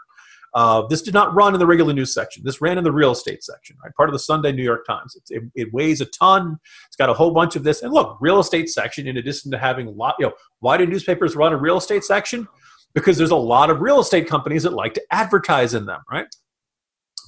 uh, 0.55 0.85
this 0.87 1.01
did 1.01 1.13
not 1.13 1.33
run 1.33 1.53
in 1.53 1.59
the 1.59 1.65
regular 1.65 1.93
news 1.93 2.13
section. 2.13 2.43
This 2.45 2.61
ran 2.61 2.77
in 2.77 2.83
the 2.83 2.91
real 2.91 3.11
estate 3.11 3.43
section, 3.43 3.75
right? 3.83 3.93
Part 3.95 4.09
of 4.09 4.13
the 4.13 4.19
Sunday 4.19 4.51
New 4.51 4.63
York 4.63 4.85
Times. 4.85 5.17
It, 5.29 5.43
it, 5.55 5.73
weighs 5.73 5.99
a 5.99 6.05
ton. 6.05 6.59
It's 6.87 6.95
got 6.95 7.09
a 7.09 7.13
whole 7.13 7.31
bunch 7.31 7.55
of 7.55 7.63
this. 7.63 7.81
And 7.81 7.91
look, 7.91 8.17
real 8.21 8.39
estate 8.39 8.69
section. 8.69 9.07
In 9.07 9.17
addition 9.17 9.49
to 9.51 9.57
having 9.57 9.87
a 9.87 9.91
lot, 9.91 10.15
you 10.19 10.27
know, 10.27 10.33
why 10.59 10.77
do 10.77 10.85
newspapers 10.85 11.35
run 11.35 11.53
a 11.53 11.57
real 11.57 11.77
estate 11.77 12.03
section? 12.03 12.47
Because 12.93 13.17
there's 13.17 13.31
a 13.31 13.35
lot 13.35 13.71
of 13.71 13.81
real 13.81 13.99
estate 13.99 14.27
companies 14.29 14.61
that 14.63 14.73
like 14.73 14.93
to 14.93 15.01
advertise 15.09 15.73
in 15.73 15.85
them, 15.87 16.01
right? 16.11 16.27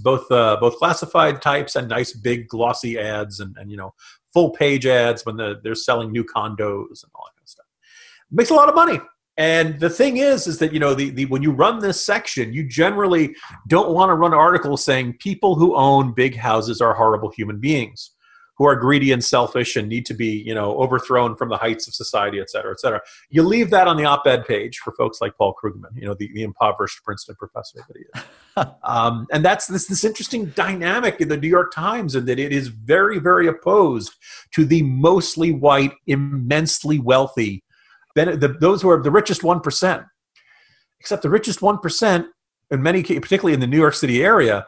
Both 0.01 0.29
uh, 0.31 0.57
both 0.59 0.75
classified 0.77 1.41
types 1.41 1.75
and 1.75 1.88
nice 1.88 2.13
big 2.13 2.47
glossy 2.47 2.99
ads 2.99 3.39
and, 3.39 3.55
and 3.57 3.71
you 3.71 3.77
know 3.77 3.93
full 4.33 4.51
page 4.51 4.85
ads 4.85 5.25
when 5.25 5.38
the, 5.38 5.59
they're 5.63 5.73
selling 5.73 6.11
new 6.11 6.23
condos 6.23 7.01
and 7.01 7.11
all 7.15 7.25
that 7.25 7.33
kind 7.33 7.43
of 7.43 7.49
stuff. 7.49 7.65
It 8.29 8.35
makes 8.35 8.49
a 8.49 8.53
lot 8.53 8.69
of 8.69 8.75
money 8.75 8.99
And 9.38 9.80
the 9.80 9.89
thing 9.89 10.17
is, 10.17 10.48
is 10.48 10.60
that 10.60 10.71
you 10.74 10.80
know 10.80 10.93
the, 10.93 11.10
the 11.10 11.26
when 11.26 11.43
you 11.43 11.52
run 11.52 11.80
this 11.80 12.04
section, 12.04 12.54
you 12.54 12.67
generally 12.67 13.36
don't 13.67 13.93
want 13.93 14.10
to 14.10 14.13
run 14.13 14.34
articles 14.34 14.84
saying 14.84 15.17
people 15.19 15.56
who 15.56 15.76
own 15.76 16.13
big 16.13 16.38
houses 16.38 16.80
are 16.80 16.93
horrible 16.93 17.30
human 17.30 17.60
beings, 17.60 18.12
who 18.58 18.65
are 18.65 18.78
greedy 18.78 19.12
and 19.12 19.21
selfish 19.21 19.76
and 19.76 19.89
need 19.89 20.06
to 20.06 20.13
be 20.13 20.41
you 20.45 20.56
know 20.56 20.78
overthrown 20.78 21.36
from 21.36 21.50
the 21.50 21.58
heights 21.58 21.86
of 21.86 21.93
society, 21.93 22.39
et 22.39 22.50
cetera, 22.50 22.71
et 22.71 22.80
cetera. 22.80 23.02
You 23.30 23.43
leave 23.43 23.71
that 23.71 23.89
on 23.89 23.98
the 23.98 24.06
op-ed 24.06 24.45
page 24.45 24.78
for 24.78 24.93
folks 24.93 25.19
like 25.19 25.36
Paul 25.38 25.54
Krugman, 25.62 25.93
you 25.95 26.06
know 26.06 26.13
the, 26.13 26.32
the 26.34 26.43
impoverished 26.43 27.04
Princeton 27.04 27.36
professor 27.36 27.80
that 27.89 27.98
he 27.98 28.04
is. 28.04 28.67
um, 28.84 29.28
and 29.34 29.43
that's 29.43 29.67
this 29.67 29.88
this 29.88 30.06
interesting 30.06 30.45
dynamic 30.56 31.19
in 31.19 31.28
the 31.28 31.36
New 31.36 31.50
York 31.50 31.74
Times, 31.74 32.15
and 32.15 32.26
that 32.30 32.39
it 32.39 32.54
is 32.54 32.69
very 32.69 33.19
very 33.19 33.48
opposed 33.48 34.13
to 34.54 34.63
the 34.63 34.82
mostly 34.84 35.52
white, 35.52 35.91
immensely 36.08 37.00
wealthy 37.00 37.65
the, 38.15 38.56
those 38.60 38.82
who 38.82 38.89
are 38.89 39.01
the 39.01 39.12
richest 39.12 39.41
1%. 39.41 40.06
Except 40.99 41.21
the 41.21 41.30
richest 41.30 41.60
1%, 41.60 42.25
in 42.71 42.82
many 42.82 43.04
particularly 43.04 43.54
in 43.54 43.60
the 43.60 43.67
New 43.67 43.78
York 43.78 43.93
City 43.93 44.23
area, 44.23 44.65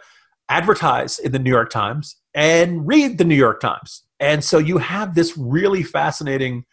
advertise 0.49 1.19
in 1.19 1.31
the 1.31 1.39
New 1.39 1.49
York 1.49 1.69
Times 1.69 2.17
and 2.35 2.87
read 2.87 3.17
the 3.17 3.25
New 3.25 3.35
York 3.35 3.59
Times. 3.59 4.03
And 4.19 4.43
so 4.43 4.57
you 4.57 4.77
have 4.77 5.15
this 5.15 5.37
really 5.37 5.83
fascinating 5.83 6.65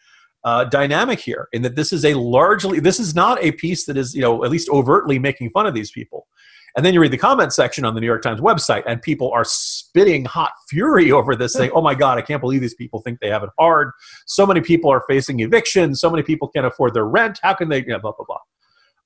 uh, 0.43 0.65
dynamic 0.65 1.19
here 1.19 1.47
in 1.53 1.63
that 1.63 1.75
this 1.75 1.91
is 1.91 2.05
a 2.05 2.13
largely, 2.13 2.79
this 2.79 2.99
is 2.99 3.15
not 3.15 3.41
a 3.43 3.51
piece 3.53 3.85
that 3.85 3.97
is, 3.97 4.13
you 4.13 4.21
know, 4.21 4.43
at 4.43 4.51
least 4.51 4.69
overtly 4.69 5.17
making 5.17 5.49
fun 5.49 5.65
of 5.65 5.73
these 5.73 5.91
people. 5.91 6.27
And 6.75 6.85
then 6.85 6.93
you 6.93 6.99
read 6.99 7.11
the 7.11 7.17
comment 7.17 7.53
section 7.53 7.85
on 7.85 7.95
the 7.95 8.01
New 8.01 8.07
York 8.07 8.21
Times 8.21 8.41
website, 8.41 8.83
and 8.85 9.01
people 9.01 9.31
are 9.31 9.45
spitting 9.45 10.25
hot 10.25 10.51
fury 10.69 11.11
over 11.19 11.35
this, 11.35 11.53
saying, 11.53 11.71
"Oh 11.73 11.81
my 11.81 11.95
God, 11.95 12.17
I 12.17 12.21
can't 12.21 12.41
believe 12.41 12.61
these 12.61 12.75
people 12.75 12.99
think 13.01 13.19
they 13.19 13.29
have 13.29 13.43
it 13.43 13.49
hard. 13.57 13.91
So 14.25 14.45
many 14.45 14.61
people 14.61 14.91
are 14.91 15.03
facing 15.07 15.39
eviction. 15.39 15.95
So 15.95 16.09
many 16.09 16.23
people 16.23 16.47
can't 16.49 16.65
afford 16.65 16.93
their 16.93 17.05
rent. 17.05 17.39
How 17.41 17.53
can 17.53 17.69
they?" 17.69 17.79
You 17.79 17.87
know, 17.87 17.99
blah 17.99 18.11
blah 18.11 18.25
blah. 18.25 18.39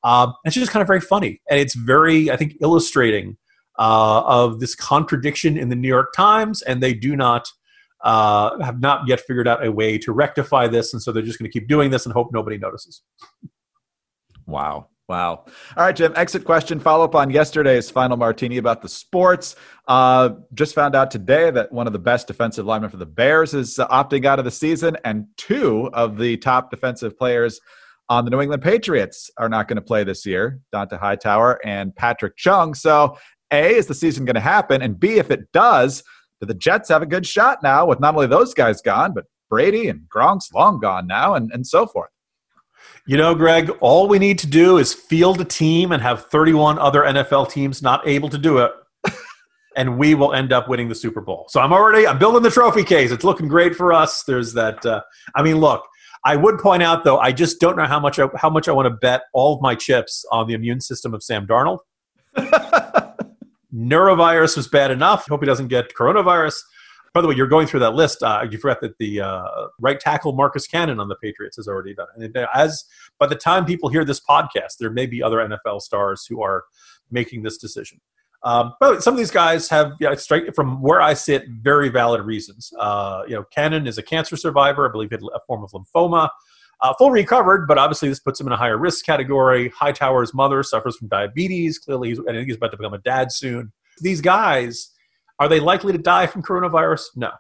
Um, 0.03 0.33
it's 0.45 0.55
just 0.55 0.71
kind 0.71 0.81
of 0.81 0.87
very 0.87 1.01
funny, 1.01 1.41
and 1.49 1.59
it's 1.59 1.75
very, 1.75 2.31
I 2.31 2.37
think, 2.37 2.55
illustrating 2.61 3.37
uh, 3.77 4.23
of 4.25 4.59
this 4.59 4.75
contradiction 4.75 5.57
in 5.57 5.69
the 5.69 5.75
New 5.75 5.87
York 5.87 6.13
Times, 6.13 6.61
and 6.61 6.81
they 6.81 6.93
do 6.93 7.15
not 7.15 7.49
uh, 8.01 8.61
have 8.63 8.79
not 8.79 9.07
yet 9.07 9.21
figured 9.21 9.47
out 9.47 9.65
a 9.65 9.71
way 9.71 9.97
to 9.99 10.11
rectify 10.11 10.67
this, 10.67 10.93
and 10.93 11.01
so 11.01 11.11
they're 11.11 11.23
just 11.23 11.39
going 11.39 11.49
to 11.49 11.59
keep 11.59 11.67
doing 11.67 11.91
this 11.91 12.05
and 12.05 12.13
hope 12.13 12.29
nobody 12.31 12.57
notices. 12.57 13.01
Wow. 14.45 14.87
Wow. 15.09 15.45
All 15.75 15.85
right, 15.85 15.95
Jim. 15.95 16.13
Exit 16.15 16.45
question. 16.45 16.79
Follow 16.79 17.03
up 17.03 17.15
on 17.15 17.31
yesterday's 17.31 17.89
final 17.89 18.15
martini 18.15 18.57
about 18.57 18.83
the 18.83 18.87
sports. 18.87 19.55
Uh, 19.87 20.29
just 20.53 20.75
found 20.75 20.95
out 20.95 21.09
today 21.09 21.49
that 21.49 21.71
one 21.71 21.87
of 21.87 21.93
the 21.93 21.99
best 21.99 22.27
defensive 22.27 22.67
linemen 22.67 22.91
for 22.91 22.97
the 22.97 23.07
Bears 23.07 23.55
is 23.55 23.79
uh, 23.79 23.87
opting 23.87 24.25
out 24.25 24.37
of 24.37 24.45
the 24.45 24.51
season, 24.51 24.95
and 25.03 25.25
two 25.35 25.89
of 25.93 26.19
the 26.19 26.37
top 26.37 26.69
defensive 26.69 27.17
players 27.17 27.59
on 28.07 28.23
the 28.23 28.29
New 28.29 28.39
England 28.39 28.61
Patriots 28.61 29.31
are 29.39 29.49
not 29.49 29.67
going 29.67 29.77
to 29.77 29.81
play 29.81 30.03
this 30.03 30.27
year 30.27 30.59
Dont'a 30.71 30.99
Hightower 30.99 31.59
and 31.65 31.95
Patrick 31.95 32.37
Chung. 32.37 32.75
So, 32.75 33.17
A, 33.49 33.75
is 33.75 33.87
the 33.87 33.95
season 33.95 34.25
going 34.25 34.35
to 34.35 34.39
happen? 34.39 34.83
And 34.83 34.99
B, 34.99 35.17
if 35.17 35.31
it 35.31 35.51
does, 35.51 36.03
do 36.39 36.45
the 36.45 36.53
Jets 36.53 36.89
have 36.89 37.01
a 37.01 37.07
good 37.07 37.25
shot 37.25 37.63
now 37.63 37.87
with 37.87 37.99
not 37.99 38.13
only 38.13 38.27
those 38.27 38.53
guys 38.53 38.79
gone, 38.79 39.15
but 39.15 39.25
Brady 39.49 39.89
and 39.89 40.01
Gronk's 40.07 40.53
long 40.53 40.79
gone 40.79 41.07
now, 41.07 41.33
and, 41.33 41.49
and 41.51 41.65
so 41.65 41.87
forth? 41.87 42.11
You 43.09 43.17
know, 43.17 43.33
Greg, 43.33 43.71
all 43.79 44.07
we 44.07 44.19
need 44.19 44.37
to 44.37 44.45
do 44.45 44.77
is 44.77 44.93
field 44.93 45.41
a 45.41 45.43
team 45.43 45.91
and 45.91 45.99
have 45.99 46.27
31 46.27 46.77
other 46.77 47.01
NFL 47.01 47.49
teams 47.49 47.81
not 47.81 48.07
able 48.07 48.29
to 48.29 48.37
do 48.37 48.59
it. 48.59 48.71
and 49.75 49.97
we 49.97 50.13
will 50.13 50.31
end 50.31 50.53
up 50.53 50.69
winning 50.69 50.89
the 50.89 50.93
Super 50.93 51.19
Bowl. 51.19 51.47
So 51.49 51.59
I'm 51.59 51.73
already 51.73 52.05
I'm 52.05 52.19
building 52.19 52.43
the 52.43 52.51
trophy 52.51 52.83
case. 52.83 53.09
It's 53.09 53.23
looking 53.23 53.47
great 53.47 53.75
for 53.75 53.91
us. 53.93 54.21
There's 54.25 54.53
that. 54.53 54.85
Uh, 54.85 55.01
I 55.33 55.41
mean, 55.41 55.57
look, 55.57 55.87
I 56.23 56.35
would 56.35 56.59
point 56.59 56.83
out 56.83 57.03
though, 57.03 57.17
I 57.17 57.31
just 57.31 57.59
don't 57.59 57.77
know 57.77 57.87
how 57.87 57.99
much 57.99 58.19
I, 58.19 58.27
how 58.35 58.51
much 58.51 58.67
I 58.67 58.73
want 58.73 58.85
to 58.85 58.91
bet 58.91 59.23
all 59.33 59.55
of 59.55 59.61
my 59.63 59.73
chips 59.73 60.23
on 60.31 60.45
the 60.45 60.53
immune 60.53 60.79
system 60.79 61.15
of 61.15 61.23
Sam 61.23 61.47
Darnold. 61.47 61.79
Norovirus 63.73 64.55
was 64.55 64.67
bad 64.67 64.91
enough. 64.91 65.27
Hope 65.27 65.41
he 65.41 65.47
doesn't 65.47 65.69
get 65.69 65.95
coronavirus. 65.95 66.61
By 67.13 67.21
the 67.21 67.27
way, 67.27 67.35
you're 67.35 67.47
going 67.47 67.67
through 67.67 67.79
that 67.81 67.95
list. 67.95 68.21
Uh, 68.21 68.45
you 68.49 68.57
forgot 68.57 68.81
that 68.81 68.97
the 68.97 69.21
uh, 69.21 69.67
right 69.79 69.99
tackle 69.99 70.33
Marcus 70.33 70.67
Cannon 70.67 70.99
on 70.99 71.07
the 71.07 71.15
Patriots 71.15 71.55
has 71.57 71.67
already 71.67 71.93
done 71.93 72.07
it. 72.17 72.35
And 72.35 72.47
as 72.53 72.85
by 73.17 73.27
the 73.27 73.35
time 73.35 73.65
people 73.65 73.89
hear 73.89 74.05
this 74.05 74.19
podcast, 74.19 74.77
there 74.79 74.91
may 74.91 75.05
be 75.05 75.23
other 75.23 75.37
NFL 75.37 75.81
stars 75.81 76.25
who 76.27 76.41
are 76.41 76.65
making 77.11 77.43
this 77.43 77.57
decision. 77.57 77.99
Um, 78.43 78.73
but 78.79 79.03
some 79.03 79.13
of 79.13 79.17
these 79.17 79.31
guys 79.31 79.67
have, 79.69 79.93
yeah, 79.99 80.15
straight 80.15 80.55
from 80.55 80.81
where 80.81 81.01
I 81.01 81.13
sit, 81.13 81.43
very 81.49 81.89
valid 81.89 82.21
reasons. 82.21 82.71
Uh, 82.79 83.23
you 83.27 83.35
know, 83.35 83.43
Cannon 83.43 83.85
is 83.85 83.97
a 83.97 84.03
cancer 84.03 84.37
survivor. 84.37 84.87
I 84.87 84.91
believe 84.91 85.09
he 85.09 85.15
had 85.15 85.23
a 85.23 85.39
form 85.45 85.63
of 85.63 85.71
lymphoma. 85.71 86.29
Uh, 86.81 86.93
full 86.97 87.11
recovered, 87.11 87.67
but 87.67 87.77
obviously 87.77 88.07
this 88.07 88.21
puts 88.21 88.39
him 88.39 88.47
in 88.47 88.53
a 88.53 88.57
higher 88.57 88.77
risk 88.77 89.05
category. 89.05 89.69
Hightower's 89.69 90.33
mother 90.33 90.63
suffers 90.63 90.95
from 90.95 91.09
diabetes. 91.09 91.77
Clearly, 91.77 92.09
he's, 92.09 92.19
think 92.19 92.47
he's 92.47 92.55
about 92.55 92.71
to 92.71 92.77
become 92.77 92.93
a 92.93 92.99
dad 92.99 93.33
soon. 93.33 93.73
These 93.99 94.21
guys 94.21 94.91
are 95.39 95.47
they 95.47 95.59
likely 95.59 95.91
to 95.93 95.97
die 95.97 96.27
from 96.27 96.43
coronavirus? 96.43 97.05
No. 97.15 97.31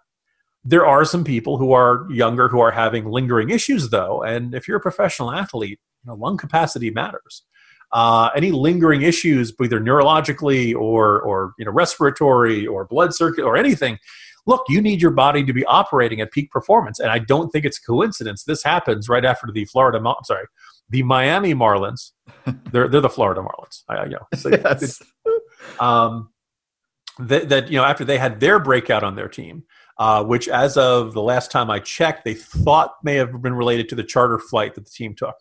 There 0.63 0.85
are 0.85 1.05
some 1.05 1.23
people 1.23 1.57
who 1.57 1.71
are 1.71 2.05
younger 2.09 2.47
who 2.47 2.59
are 2.59 2.71
having 2.71 3.05
lingering 3.05 3.49
issues, 3.49 3.89
though. 3.89 4.23
And 4.23 4.53
if 4.53 4.67
you're 4.67 4.77
a 4.77 4.81
professional 4.81 5.31
athlete, 5.31 5.79
you 6.03 6.07
know, 6.07 6.15
lung 6.15 6.37
capacity 6.37 6.91
matters. 6.91 7.43
Uh, 7.91 8.29
any 8.35 8.51
lingering 8.51 9.01
issues, 9.01 9.51
either 9.61 9.79
neurologically 9.79 10.75
or, 10.75 11.21
or 11.21 11.53
you 11.57 11.65
know, 11.65 11.71
respiratory 11.71 12.67
or 12.67 12.85
blood 12.85 13.15
circuit 13.15 13.43
or 13.43 13.57
anything, 13.57 13.97
look, 14.45 14.63
you 14.69 14.81
need 14.81 15.01
your 15.01 15.11
body 15.11 15.43
to 15.43 15.53
be 15.53 15.65
operating 15.65 16.21
at 16.21 16.31
peak 16.31 16.51
performance. 16.51 16.99
And 16.99 17.09
I 17.09 17.19
don't 17.19 17.49
think 17.49 17.65
it's 17.65 17.79
coincidence. 17.79 18.43
This 18.43 18.63
happens 18.63 19.09
right 19.09 19.25
after 19.25 19.51
the 19.51 19.65
Florida, 19.65 19.97
I'm 19.97 20.23
sorry, 20.23 20.45
the 20.89 21.03
Miami 21.03 21.53
Marlins. 21.53 22.11
they're, 22.71 22.87
they're 22.87 23.01
the 23.01 23.09
Florida 23.09 23.41
Marlins. 23.41 23.83
I, 23.87 24.05
you 24.05 24.11
know, 24.11 24.27
so 24.35 24.49
yes. 24.49 25.01
um, 25.79 26.29
that, 27.19 27.49
that 27.49 27.69
you 27.69 27.77
know 27.77 27.83
after 27.83 28.05
they 28.05 28.17
had 28.17 28.39
their 28.39 28.59
breakout 28.59 29.03
on 29.03 29.15
their 29.15 29.27
team, 29.27 29.63
uh, 29.97 30.23
which 30.23 30.47
as 30.47 30.77
of 30.77 31.13
the 31.13 31.21
last 31.21 31.51
time 31.51 31.69
I 31.69 31.79
checked, 31.79 32.25
they 32.25 32.33
thought 32.33 32.95
may 33.03 33.15
have 33.15 33.41
been 33.41 33.53
related 33.53 33.89
to 33.89 33.95
the 33.95 34.03
charter 34.03 34.39
flight 34.39 34.75
that 34.75 34.85
the 34.85 34.91
team 34.91 35.15
took. 35.15 35.35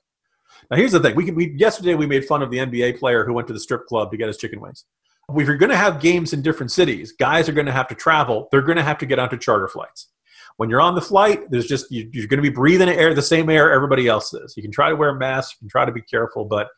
Now 0.71 0.77
here's 0.77 0.93
the 0.93 1.01
thing: 1.01 1.15
we 1.15 1.25
can 1.25 1.35
we, 1.35 1.55
yesterday 1.57 1.95
we 1.95 2.07
made 2.07 2.25
fun 2.25 2.43
of 2.43 2.51
the 2.51 2.59
NBA 2.59 2.99
player 2.99 3.25
who 3.25 3.33
went 3.33 3.47
to 3.49 3.55
the 3.55 3.61
strip 3.61 3.87
club 3.87 4.11
to 4.11 4.17
get 4.17 4.29
his 4.29 4.37
chicken 4.37 4.61
wings. 4.61 4.85
If 5.31 5.47
you're 5.47 5.57
going 5.57 5.71
to 5.71 5.77
have 5.77 6.01
games 6.01 6.33
in 6.33 6.41
different 6.41 6.73
cities, 6.73 7.13
guys 7.13 7.51
are 7.51 7.53
going 7.53 7.67
to 7.67 7.73
have 7.73 7.89
to 7.89 7.95
travel. 7.95 8.49
They're 8.51 8.63
going 8.63 8.79
to 8.79 8.83
have 8.83 8.97
to 8.99 9.07
get 9.07 9.19
onto 9.19 9.37
charter 9.37 9.69
flights. 9.69 10.09
When 10.57 10.71
you're 10.71 10.81
on 10.81 10.95
the 10.95 11.03
flight, 11.03 11.51
there's 11.51 11.67
just 11.67 11.93
you, 11.93 12.09
you're 12.13 12.27
going 12.27 12.43
to 12.43 12.51
be 12.51 12.55
breathing 12.55 12.89
air, 12.89 13.15
the 13.15 13.23
same 13.23 13.51
air 13.51 13.71
everybody 13.71 14.09
else 14.09 14.33
is. 14.33 14.57
You 14.57 14.63
can 14.63 14.73
try 14.73 14.89
to 14.89 14.97
wear 14.97 15.11
a 15.11 15.15
mask, 15.15 15.53
you 15.53 15.59
can 15.61 15.69
try 15.69 15.85
to 15.85 15.93
be 15.93 16.01
careful, 16.01 16.47
but 16.47 16.69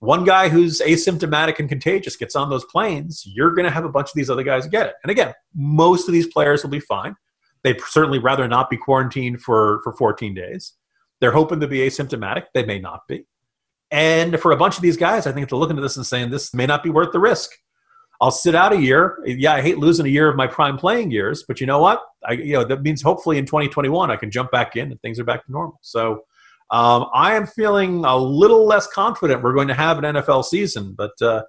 one 0.00 0.24
guy 0.24 0.48
who's 0.48 0.80
asymptomatic 0.80 1.58
and 1.58 1.68
contagious 1.68 2.16
gets 2.16 2.34
on 2.34 2.50
those 2.50 2.64
planes, 2.64 3.22
you're 3.26 3.54
going 3.54 3.66
to 3.66 3.70
have 3.70 3.84
a 3.84 3.88
bunch 3.88 4.08
of 4.08 4.14
these 4.14 4.30
other 4.30 4.42
guys 4.42 4.66
get 4.66 4.86
it. 4.86 4.94
And 5.04 5.10
again, 5.10 5.34
most 5.54 6.08
of 6.08 6.12
these 6.12 6.26
players 6.26 6.62
will 6.62 6.70
be 6.70 6.80
fine. 6.80 7.14
They'd 7.62 7.80
certainly 7.82 8.18
rather 8.18 8.48
not 8.48 8.70
be 8.70 8.78
quarantined 8.78 9.42
for, 9.42 9.80
for 9.84 9.92
14 9.92 10.34
days. 10.34 10.72
They're 11.20 11.32
hoping 11.32 11.60
to 11.60 11.68
be 11.68 11.80
asymptomatic. 11.80 12.46
They 12.54 12.64
may 12.64 12.78
not 12.78 13.06
be. 13.06 13.26
And 13.90 14.40
for 14.40 14.52
a 14.52 14.56
bunch 14.56 14.76
of 14.76 14.82
these 14.82 14.96
guys, 14.96 15.26
I 15.26 15.32
think 15.32 15.48
they're 15.48 15.58
looking 15.58 15.76
at 15.76 15.82
this 15.82 15.96
and 15.98 16.06
saying, 16.06 16.30
this 16.30 16.54
may 16.54 16.64
not 16.64 16.82
be 16.82 16.90
worth 16.90 17.12
the 17.12 17.20
risk. 17.20 17.50
I'll 18.22 18.30
sit 18.30 18.54
out 18.54 18.72
a 18.72 18.80
year. 18.80 19.18
Yeah, 19.26 19.54
I 19.54 19.62
hate 19.62 19.78
losing 19.78 20.06
a 20.06 20.10
year 20.10 20.28
of 20.28 20.36
my 20.36 20.46
prime 20.46 20.78
playing 20.78 21.10
years, 21.10 21.44
but 21.46 21.60
you 21.60 21.66
know 21.66 21.78
what? 21.78 22.02
I, 22.26 22.32
you 22.32 22.52
know, 22.54 22.64
that 22.64 22.82
means 22.82 23.02
hopefully 23.02 23.38
in 23.38 23.46
2021 23.46 24.10
I 24.10 24.16
can 24.16 24.30
jump 24.30 24.50
back 24.50 24.76
in 24.76 24.90
and 24.90 25.00
things 25.00 25.18
are 25.18 25.24
back 25.24 25.44
to 25.44 25.52
normal. 25.52 25.78
So 25.82 26.24
um, 26.70 27.06
I 27.12 27.34
am 27.34 27.46
feeling 27.46 28.04
a 28.04 28.16
little 28.16 28.66
less 28.66 28.86
confident 28.86 29.42
we're 29.42 29.54
going 29.54 29.68
to 29.68 29.74
have 29.74 29.98
an 29.98 30.04
NFL 30.04 30.44
season, 30.44 30.94
but 30.96 31.20
uh, 31.20 31.42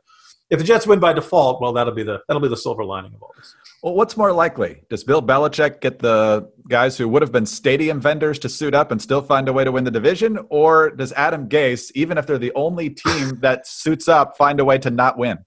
if 0.49 0.59
the 0.59 0.65
Jets 0.65 0.85
win 0.87 0.99
by 0.99 1.13
default, 1.13 1.61
well, 1.61 1.73
that'll 1.73 1.93
be 1.93 2.03
the 2.03 2.19
that'll 2.27 2.41
be 2.41 2.49
the 2.49 2.57
silver 2.57 2.83
lining 2.83 3.13
of 3.13 3.23
all 3.23 3.33
this. 3.37 3.55
Well, 3.81 3.93
what's 3.93 4.17
more 4.17 4.31
likely? 4.33 4.83
Does 4.89 5.03
Bill 5.03 5.21
Belichick 5.21 5.79
get 5.79 5.99
the 5.99 6.51
guys 6.69 6.97
who 6.97 7.07
would 7.07 7.21
have 7.21 7.31
been 7.31 7.45
stadium 7.45 8.01
vendors 8.01 8.37
to 8.39 8.49
suit 8.49 8.75
up 8.75 8.91
and 8.91 9.01
still 9.01 9.21
find 9.21 9.47
a 9.47 9.53
way 9.53 9.63
to 9.63 9.71
win 9.71 9.85
the 9.85 9.91
division, 9.91 10.39
or 10.49 10.91
does 10.91 11.13
Adam 11.13 11.47
Gase, 11.47 11.91
even 11.95 12.17
if 12.17 12.27
they're 12.27 12.37
the 12.37 12.53
only 12.53 12.89
team 12.89 13.39
that 13.41 13.65
suits 13.65 14.07
up, 14.07 14.37
find 14.37 14.59
a 14.59 14.65
way 14.65 14.77
to 14.79 14.91
not 14.91 15.17
win? 15.17 15.39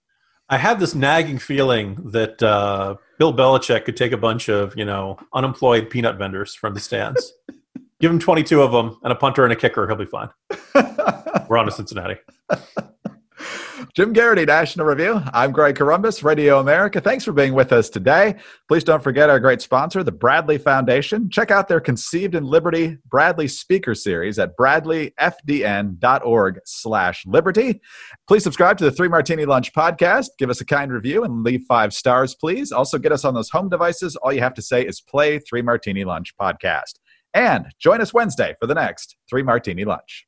I 0.48 0.58
have 0.58 0.80
this 0.80 0.94
nagging 0.94 1.38
feeling 1.38 1.96
that 2.12 2.42
uh, 2.42 2.96
Bill 3.18 3.32
Belichick 3.32 3.84
could 3.84 3.96
take 3.96 4.12
a 4.12 4.16
bunch 4.16 4.48
of 4.48 4.76
you 4.76 4.84
know 4.84 5.18
unemployed 5.34 5.90
peanut 5.90 6.16
vendors 6.16 6.54
from 6.54 6.74
the 6.74 6.80
stands. 6.80 7.32
Give 8.00 8.10
him 8.10 8.18
22 8.18 8.60
of 8.60 8.72
them 8.72 8.98
and 9.02 9.12
a 9.12 9.16
punter 9.16 9.44
and 9.44 9.52
a 9.52 9.56
kicker. 9.56 9.86
He'll 9.86 9.96
be 9.96 10.06
fine. 10.06 10.28
We're 11.48 11.58
on 11.58 11.66
to 11.66 11.72
Cincinnati. 11.72 12.16
Jim 13.94 14.12
Geraghty, 14.12 14.44
National 14.44 14.84
Review. 14.86 15.22
I'm 15.32 15.52
Greg 15.52 15.76
Corombos, 15.76 16.24
Radio 16.24 16.58
America. 16.58 17.00
Thanks 17.00 17.24
for 17.24 17.32
being 17.32 17.54
with 17.54 17.72
us 17.72 17.88
today. 17.88 18.34
Please 18.66 18.82
don't 18.82 19.04
forget 19.04 19.30
our 19.30 19.38
great 19.38 19.62
sponsor, 19.62 20.02
the 20.02 20.10
Bradley 20.10 20.58
Foundation. 20.58 21.30
Check 21.30 21.52
out 21.52 21.68
their 21.68 21.80
Conceived 21.80 22.34
in 22.34 22.42
Liberty 22.44 22.98
Bradley 23.06 23.46
Speaker 23.46 23.94
Series 23.94 24.40
at 24.40 24.56
bradleyfdn.org 24.56 26.58
slash 26.64 27.24
liberty. 27.24 27.80
Please 28.26 28.42
subscribe 28.42 28.78
to 28.78 28.84
the 28.84 28.90
Three 28.90 29.06
Martini 29.06 29.44
Lunch 29.44 29.72
podcast. 29.72 30.30
Give 30.38 30.50
us 30.50 30.60
a 30.60 30.66
kind 30.66 30.92
review 30.92 31.22
and 31.22 31.44
leave 31.44 31.62
five 31.68 31.94
stars, 31.94 32.34
please. 32.34 32.72
Also, 32.72 32.98
get 32.98 33.12
us 33.12 33.24
on 33.24 33.34
those 33.34 33.50
home 33.50 33.68
devices. 33.68 34.16
All 34.16 34.32
you 34.32 34.40
have 34.40 34.54
to 34.54 34.62
say 34.62 34.84
is 34.84 35.00
play 35.00 35.38
Three 35.38 35.62
Martini 35.62 36.04
Lunch 36.04 36.36
podcast. 36.36 36.94
And 37.34 37.66
join 37.80 38.00
us 38.00 38.14
Wednesday 38.14 38.54
for 38.60 38.66
the 38.66 38.74
next 38.74 39.16
Three 39.28 39.42
Martini 39.42 39.84
Lunch. 39.84 40.26